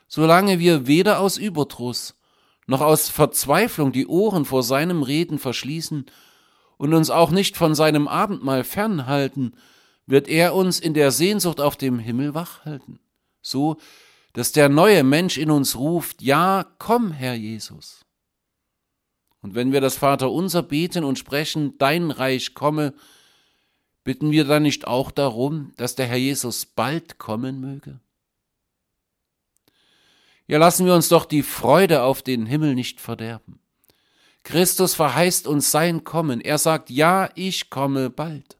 Solange 0.08 0.60
wir 0.60 0.88
weder 0.88 1.20
aus 1.20 1.36
Überdruss 1.36 2.16
noch 2.68 2.80
aus 2.80 3.10
Verzweiflung 3.10 3.92
die 3.92 4.08
Ohren 4.08 4.46
vor 4.46 4.64
seinem 4.64 5.04
Reden 5.04 5.40
verschließen 5.40 6.06
und 6.78 6.94
uns 6.94 7.10
auch 7.10 7.32
nicht 7.32 7.58
von 7.58 7.76
seinem 7.76 8.08
Abendmahl 8.08 8.64
fernhalten, 8.64 9.58
wird 10.06 10.30
er 10.30 10.56
uns 10.56 10.80
in 10.80 10.94
der 10.94 11.12
Sehnsucht 11.12 11.60
auf 11.60 11.76
dem 11.76 12.00
Himmel 12.00 12.34
wachhalten, 12.34 13.00
so 13.42 13.76
dass 14.32 14.54
der 14.54 14.70
neue 14.70 15.04
Mensch 15.04 15.38
in 15.38 15.52
uns 15.52 15.76
ruft, 15.76 16.22
ja, 16.22 16.66
komm, 16.80 17.12
Herr 17.12 17.34
Jesus. 17.34 18.06
Und 19.42 19.56
wenn 19.56 19.72
wir 19.72 19.82
das 19.82 19.98
Vaterunser 19.98 20.64
beten 20.64 21.04
und 21.04 21.18
sprechen, 21.18 21.78
dein 21.78 22.12
Reich 22.12 22.54
komme, 22.54 22.94
bitten 24.04 24.32
wir 24.32 24.46
dann 24.46 24.64
nicht 24.64 24.88
auch 24.88 25.12
darum, 25.12 25.74
dass 25.78 25.96
der 25.96 26.08
Herr 26.08 26.18
Jesus 26.18 26.66
bald 26.66 27.18
kommen 27.18 27.60
möge? 27.60 28.00
Ja, 30.48 30.58
lassen 30.58 30.86
wir 30.86 30.94
uns 30.94 31.08
doch 31.08 31.26
die 31.26 31.44
Freude 31.44 32.04
auf 32.04 32.22
den 32.22 32.46
Himmel 32.46 32.76
nicht 32.76 33.00
verderben. 33.00 33.60
Christus 34.44 34.96
verheißt 34.96 35.48
uns 35.48 35.72
sein 35.72 36.04
Kommen. 36.04 36.42
Er 36.42 36.58
sagt, 36.58 36.90
ja, 36.90 37.30
ich 37.36 37.70
komme 37.70 38.10
bald. 38.10 38.58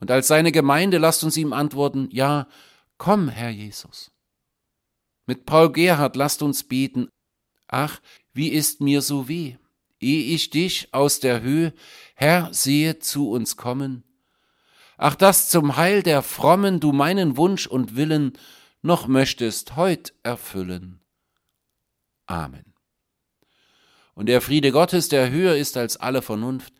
Und 0.00 0.10
als 0.10 0.28
seine 0.28 0.52
Gemeinde 0.52 0.98
lasst 0.98 1.24
uns 1.24 1.36
ihm 1.36 1.52
antworten, 1.52 2.08
ja, 2.12 2.46
komm, 2.98 3.28
Herr 3.28 3.50
Jesus. 3.50 4.10
Mit 5.26 5.44
Paul 5.44 5.72
Gerhard 5.72 6.16
lasst 6.16 6.40
uns 6.40 6.64
beten, 6.64 7.08
ach, 7.66 8.00
wie 8.38 8.50
ist 8.50 8.80
mir 8.80 9.02
so 9.02 9.26
weh, 9.26 9.56
ehe 9.98 10.32
ich 10.32 10.50
dich 10.50 10.94
aus 10.94 11.18
der 11.18 11.42
Höhe, 11.42 11.74
Herr, 12.14 12.54
sehe 12.54 13.00
zu 13.00 13.32
uns 13.32 13.56
kommen. 13.56 14.04
Ach, 14.96 15.16
dass 15.16 15.48
zum 15.48 15.76
Heil 15.76 16.04
der 16.04 16.22
Frommen 16.22 16.78
du 16.78 16.92
meinen 16.92 17.36
Wunsch 17.36 17.66
und 17.66 17.96
Willen 17.96 18.38
noch 18.80 19.08
möchtest 19.08 19.74
heut 19.74 20.14
erfüllen. 20.22 21.00
Amen. 22.26 22.74
Und 24.14 24.26
der 24.26 24.40
Friede 24.40 24.70
Gottes, 24.70 25.08
der 25.08 25.30
höher 25.32 25.56
ist 25.56 25.76
als 25.76 25.96
alle 25.96 26.22
Vernunft, 26.22 26.72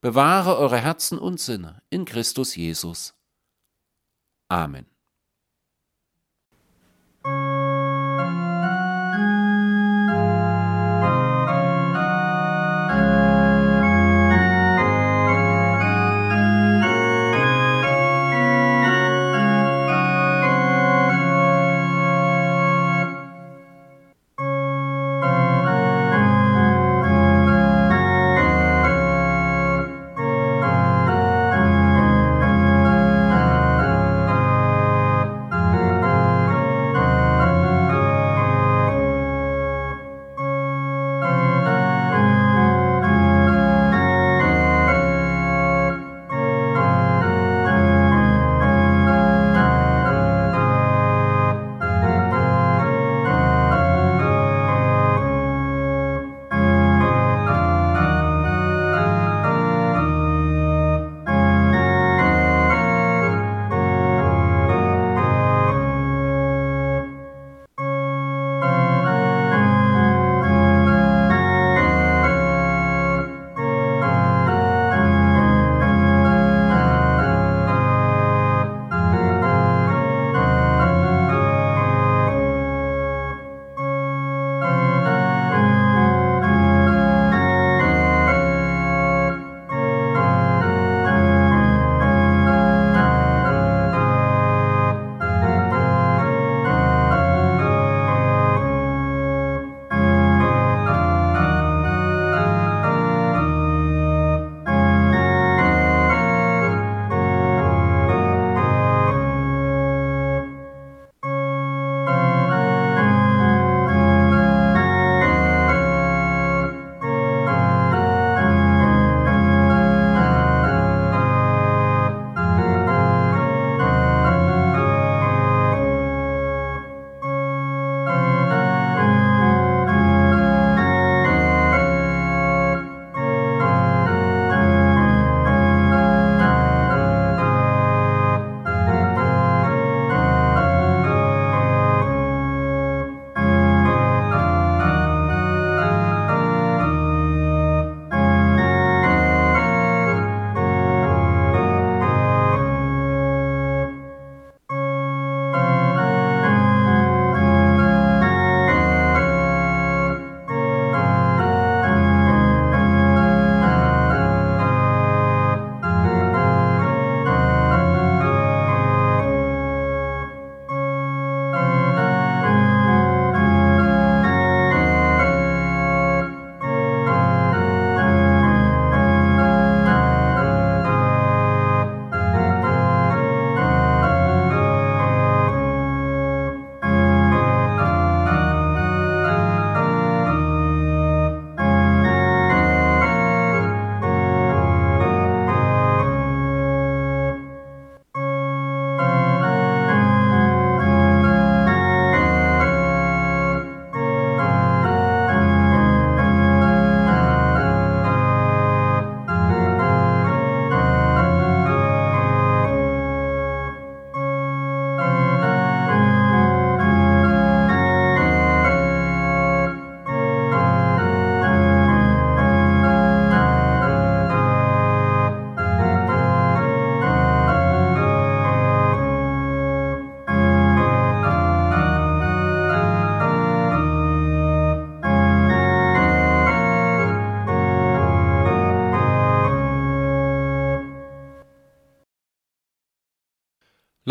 bewahre 0.00 0.56
eure 0.56 0.78
Herzen 0.80 1.20
und 1.20 1.38
Sinne 1.38 1.80
in 1.90 2.06
Christus 2.06 2.56
Jesus. 2.56 3.14
Amen. 4.48 4.93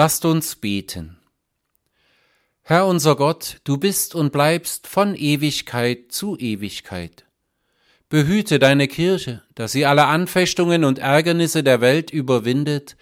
Lasst 0.04 0.26
uns 0.26 0.58
beten. 0.58 1.16
Herr 2.62 2.88
unser 2.88 3.16
Gott, 3.16 3.62
du 3.64 3.78
bist 3.78 4.16
und 4.16 4.34
bleibst 4.34 4.86
von 4.86 5.16
Ewigkeit 5.16 6.12
zu 6.12 6.36
Ewigkeit. 6.36 7.24
Behüte 8.10 8.60
deine 8.60 8.89
Kirche, 8.89 9.43
dass 9.56 9.72
sie 9.72 9.86
alle 9.86 10.08
Anfechtungen 10.08 10.84
und 10.84 10.99
Ärgernisse 10.99 11.64
der 11.64 11.80
Welt 11.80 12.12
überwindet, 12.12 12.97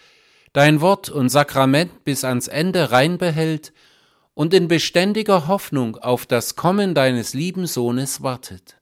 dein 0.54 0.80
Wort 0.80 1.10
und 1.10 1.30
Sakrament 1.30 2.04
bis 2.04 2.24
ans 2.24 2.48
Ende 2.48 2.92
rein 2.92 3.18
behält 3.18 3.74
und 4.36 4.54
in 4.54 4.68
beständiger 4.68 5.48
Hoffnung 5.48 5.96
auf 5.96 6.28
das 6.28 6.56
Kommen 6.56 6.94
deines 6.94 7.34
lieben 7.34 7.66
Sohnes 7.66 8.22
wartet. 8.22 8.76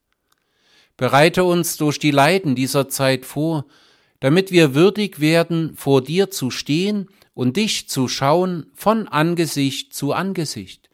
Bereite 0.98 1.46
uns 1.46 1.78
durch 1.78 2.00
die 2.00 2.12
Leiden 2.12 2.54
dieser 2.54 2.90
Zeit 2.90 3.26
vor, 3.26 3.64
damit 4.20 4.52
wir 4.52 4.76
würdig 4.76 5.22
werden, 5.22 5.74
vor 5.78 6.02
dir 6.04 6.30
zu 6.30 6.52
stehen 6.52 7.08
und 7.40 7.56
dich 7.56 7.88
zu 7.88 8.10
schauen 8.10 8.70
von 8.74 9.08
Angesicht 9.08 9.94
zu 9.94 10.12
Angesicht. 10.12 10.90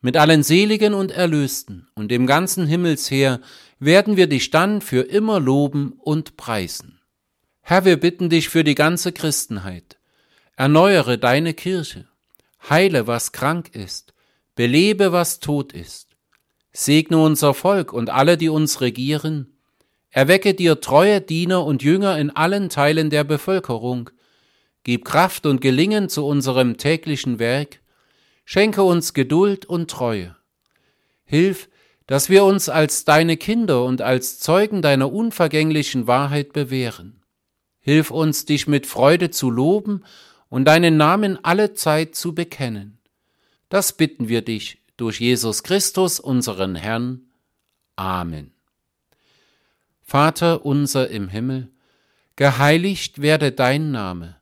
Mit 0.00 0.16
allen 0.16 0.44
Seligen 0.44 0.94
und 0.94 1.10
Erlösten 1.10 1.88
und 1.96 2.12
dem 2.12 2.28
ganzen 2.28 2.68
Himmelsheer 2.68 3.40
werden 3.80 4.16
wir 4.16 4.28
dich 4.28 4.50
dann 4.50 4.80
für 4.80 5.00
immer 5.00 5.40
loben 5.40 5.94
und 5.98 6.36
preisen. 6.36 7.00
Herr, 7.62 7.84
wir 7.84 7.96
bitten 7.96 8.30
dich 8.30 8.48
für 8.48 8.62
die 8.62 8.76
ganze 8.76 9.10
Christenheit. 9.10 9.98
Erneuere 10.54 11.18
deine 11.18 11.52
Kirche, 11.52 12.06
heile, 12.70 13.08
was 13.08 13.32
krank 13.32 13.74
ist, 13.74 14.14
belebe, 14.54 15.10
was 15.10 15.40
tot 15.40 15.72
ist. 15.72 16.10
Segne 16.70 17.18
unser 17.18 17.54
Volk 17.54 17.92
und 17.92 18.08
alle, 18.08 18.36
die 18.36 18.50
uns 18.50 18.80
regieren. 18.80 19.56
Erwecke 20.10 20.54
dir 20.54 20.80
treue 20.80 21.20
Diener 21.20 21.66
und 21.66 21.82
Jünger 21.82 22.20
in 22.20 22.30
allen 22.30 22.68
Teilen 22.68 23.10
der 23.10 23.24
Bevölkerung, 23.24 24.10
Gib 24.84 25.04
Kraft 25.04 25.46
und 25.46 25.60
Gelingen 25.60 26.08
zu 26.08 26.26
unserem 26.26 26.76
täglichen 26.76 27.38
Werk, 27.38 27.80
schenke 28.44 28.82
uns 28.82 29.14
Geduld 29.14 29.64
und 29.64 29.90
Treue. 29.90 30.36
Hilf, 31.24 31.68
dass 32.08 32.28
wir 32.28 32.44
uns 32.44 32.68
als 32.68 33.04
deine 33.04 33.36
Kinder 33.36 33.84
und 33.84 34.02
als 34.02 34.40
Zeugen 34.40 34.82
deiner 34.82 35.12
unvergänglichen 35.12 36.08
Wahrheit 36.08 36.52
bewähren. 36.52 37.22
Hilf 37.78 38.10
uns, 38.10 38.44
dich 38.44 38.66
mit 38.66 38.86
Freude 38.86 39.30
zu 39.30 39.50
loben 39.50 40.02
und 40.48 40.64
deinen 40.64 40.96
Namen 40.96 41.38
alle 41.44 41.74
Zeit 41.74 42.16
zu 42.16 42.34
bekennen. 42.34 42.98
Das 43.68 43.92
bitten 43.92 44.28
wir 44.28 44.42
dich 44.42 44.82
durch 44.96 45.20
Jesus 45.20 45.62
Christus, 45.62 46.18
unseren 46.18 46.74
Herrn. 46.74 47.22
Amen. 47.94 48.52
Vater 50.02 50.66
unser 50.66 51.08
im 51.08 51.28
Himmel, 51.28 51.70
geheiligt 52.34 53.22
werde 53.22 53.52
dein 53.52 53.92
Name 53.92 54.41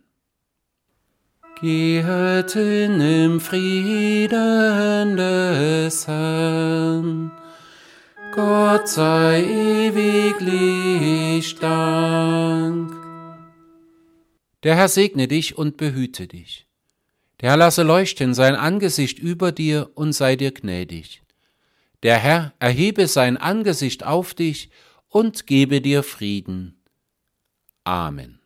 Gehet 1.61 2.55
in 2.55 2.99
im 2.99 3.39
Frieden 3.39 5.15
des 5.15 6.07
Herrn. 6.07 7.31
Gott 8.33 8.87
sei 8.89 9.43
ewiglich 9.43 10.39
Dank. 11.57 12.91
Der 14.63 14.75
Herr 14.75 14.87
segne 14.87 15.27
dich 15.27 15.55
und 15.55 15.77
behüte 15.77 16.25
dich. 16.25 16.65
Der 17.41 17.51
Herr 17.51 17.57
lasse 17.57 17.83
leuchten 17.83 18.33
sein 18.33 18.55
Angesicht 18.55 19.19
über 19.19 19.51
dir 19.51 19.91
und 19.93 20.13
sei 20.13 20.35
dir 20.35 20.51
gnädig. 20.51 21.21
Der 22.01 22.17
Herr 22.17 22.55
erhebe 22.57 23.05
sein 23.05 23.37
Angesicht 23.37 24.03
auf 24.03 24.33
dich 24.33 24.71
und 25.09 25.45
gebe 25.45 25.79
dir 25.79 26.01
Frieden. 26.01 26.81
Amen. 27.83 28.40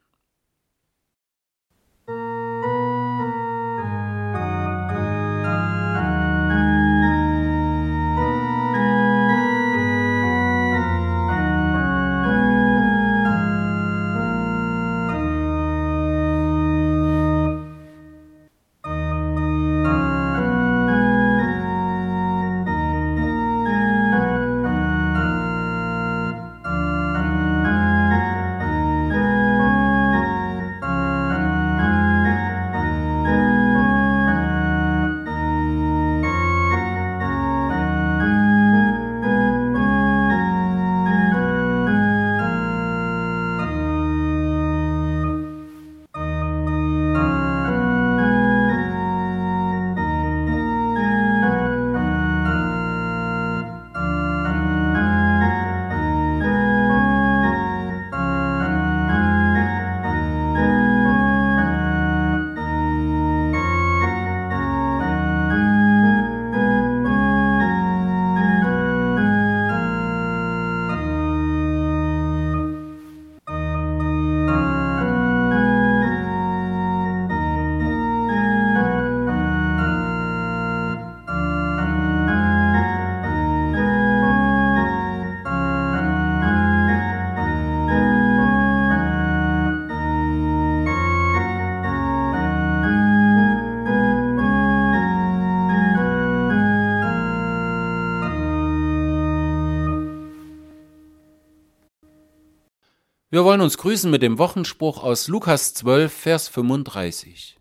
Wir 103.36 103.44
wollen 103.44 103.60
uns 103.60 103.78
grüßen 103.78 104.10
mit 104.10 104.22
dem 104.22 104.38
Wochenspruch 104.38 105.04
aus 105.04 105.28
Lukas 105.28 105.74
12, 105.74 106.14
Vers 106.14 106.48
35. 106.48 107.60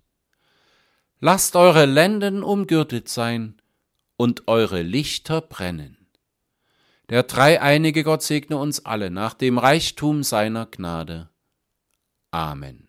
Lasst 1.18 1.56
eure 1.56 1.84
Lenden 1.84 2.44
umgürtet 2.44 3.08
sein 3.08 3.60
und 4.16 4.46
eure 4.46 4.82
Lichter 4.82 5.40
brennen. 5.40 6.06
Der 7.08 7.24
dreieinige 7.24 8.04
Gott 8.04 8.22
segne 8.22 8.56
uns 8.56 8.84
alle 8.86 9.10
nach 9.10 9.34
dem 9.34 9.58
Reichtum 9.58 10.22
seiner 10.22 10.66
Gnade. 10.66 11.28
Amen. 12.30 12.83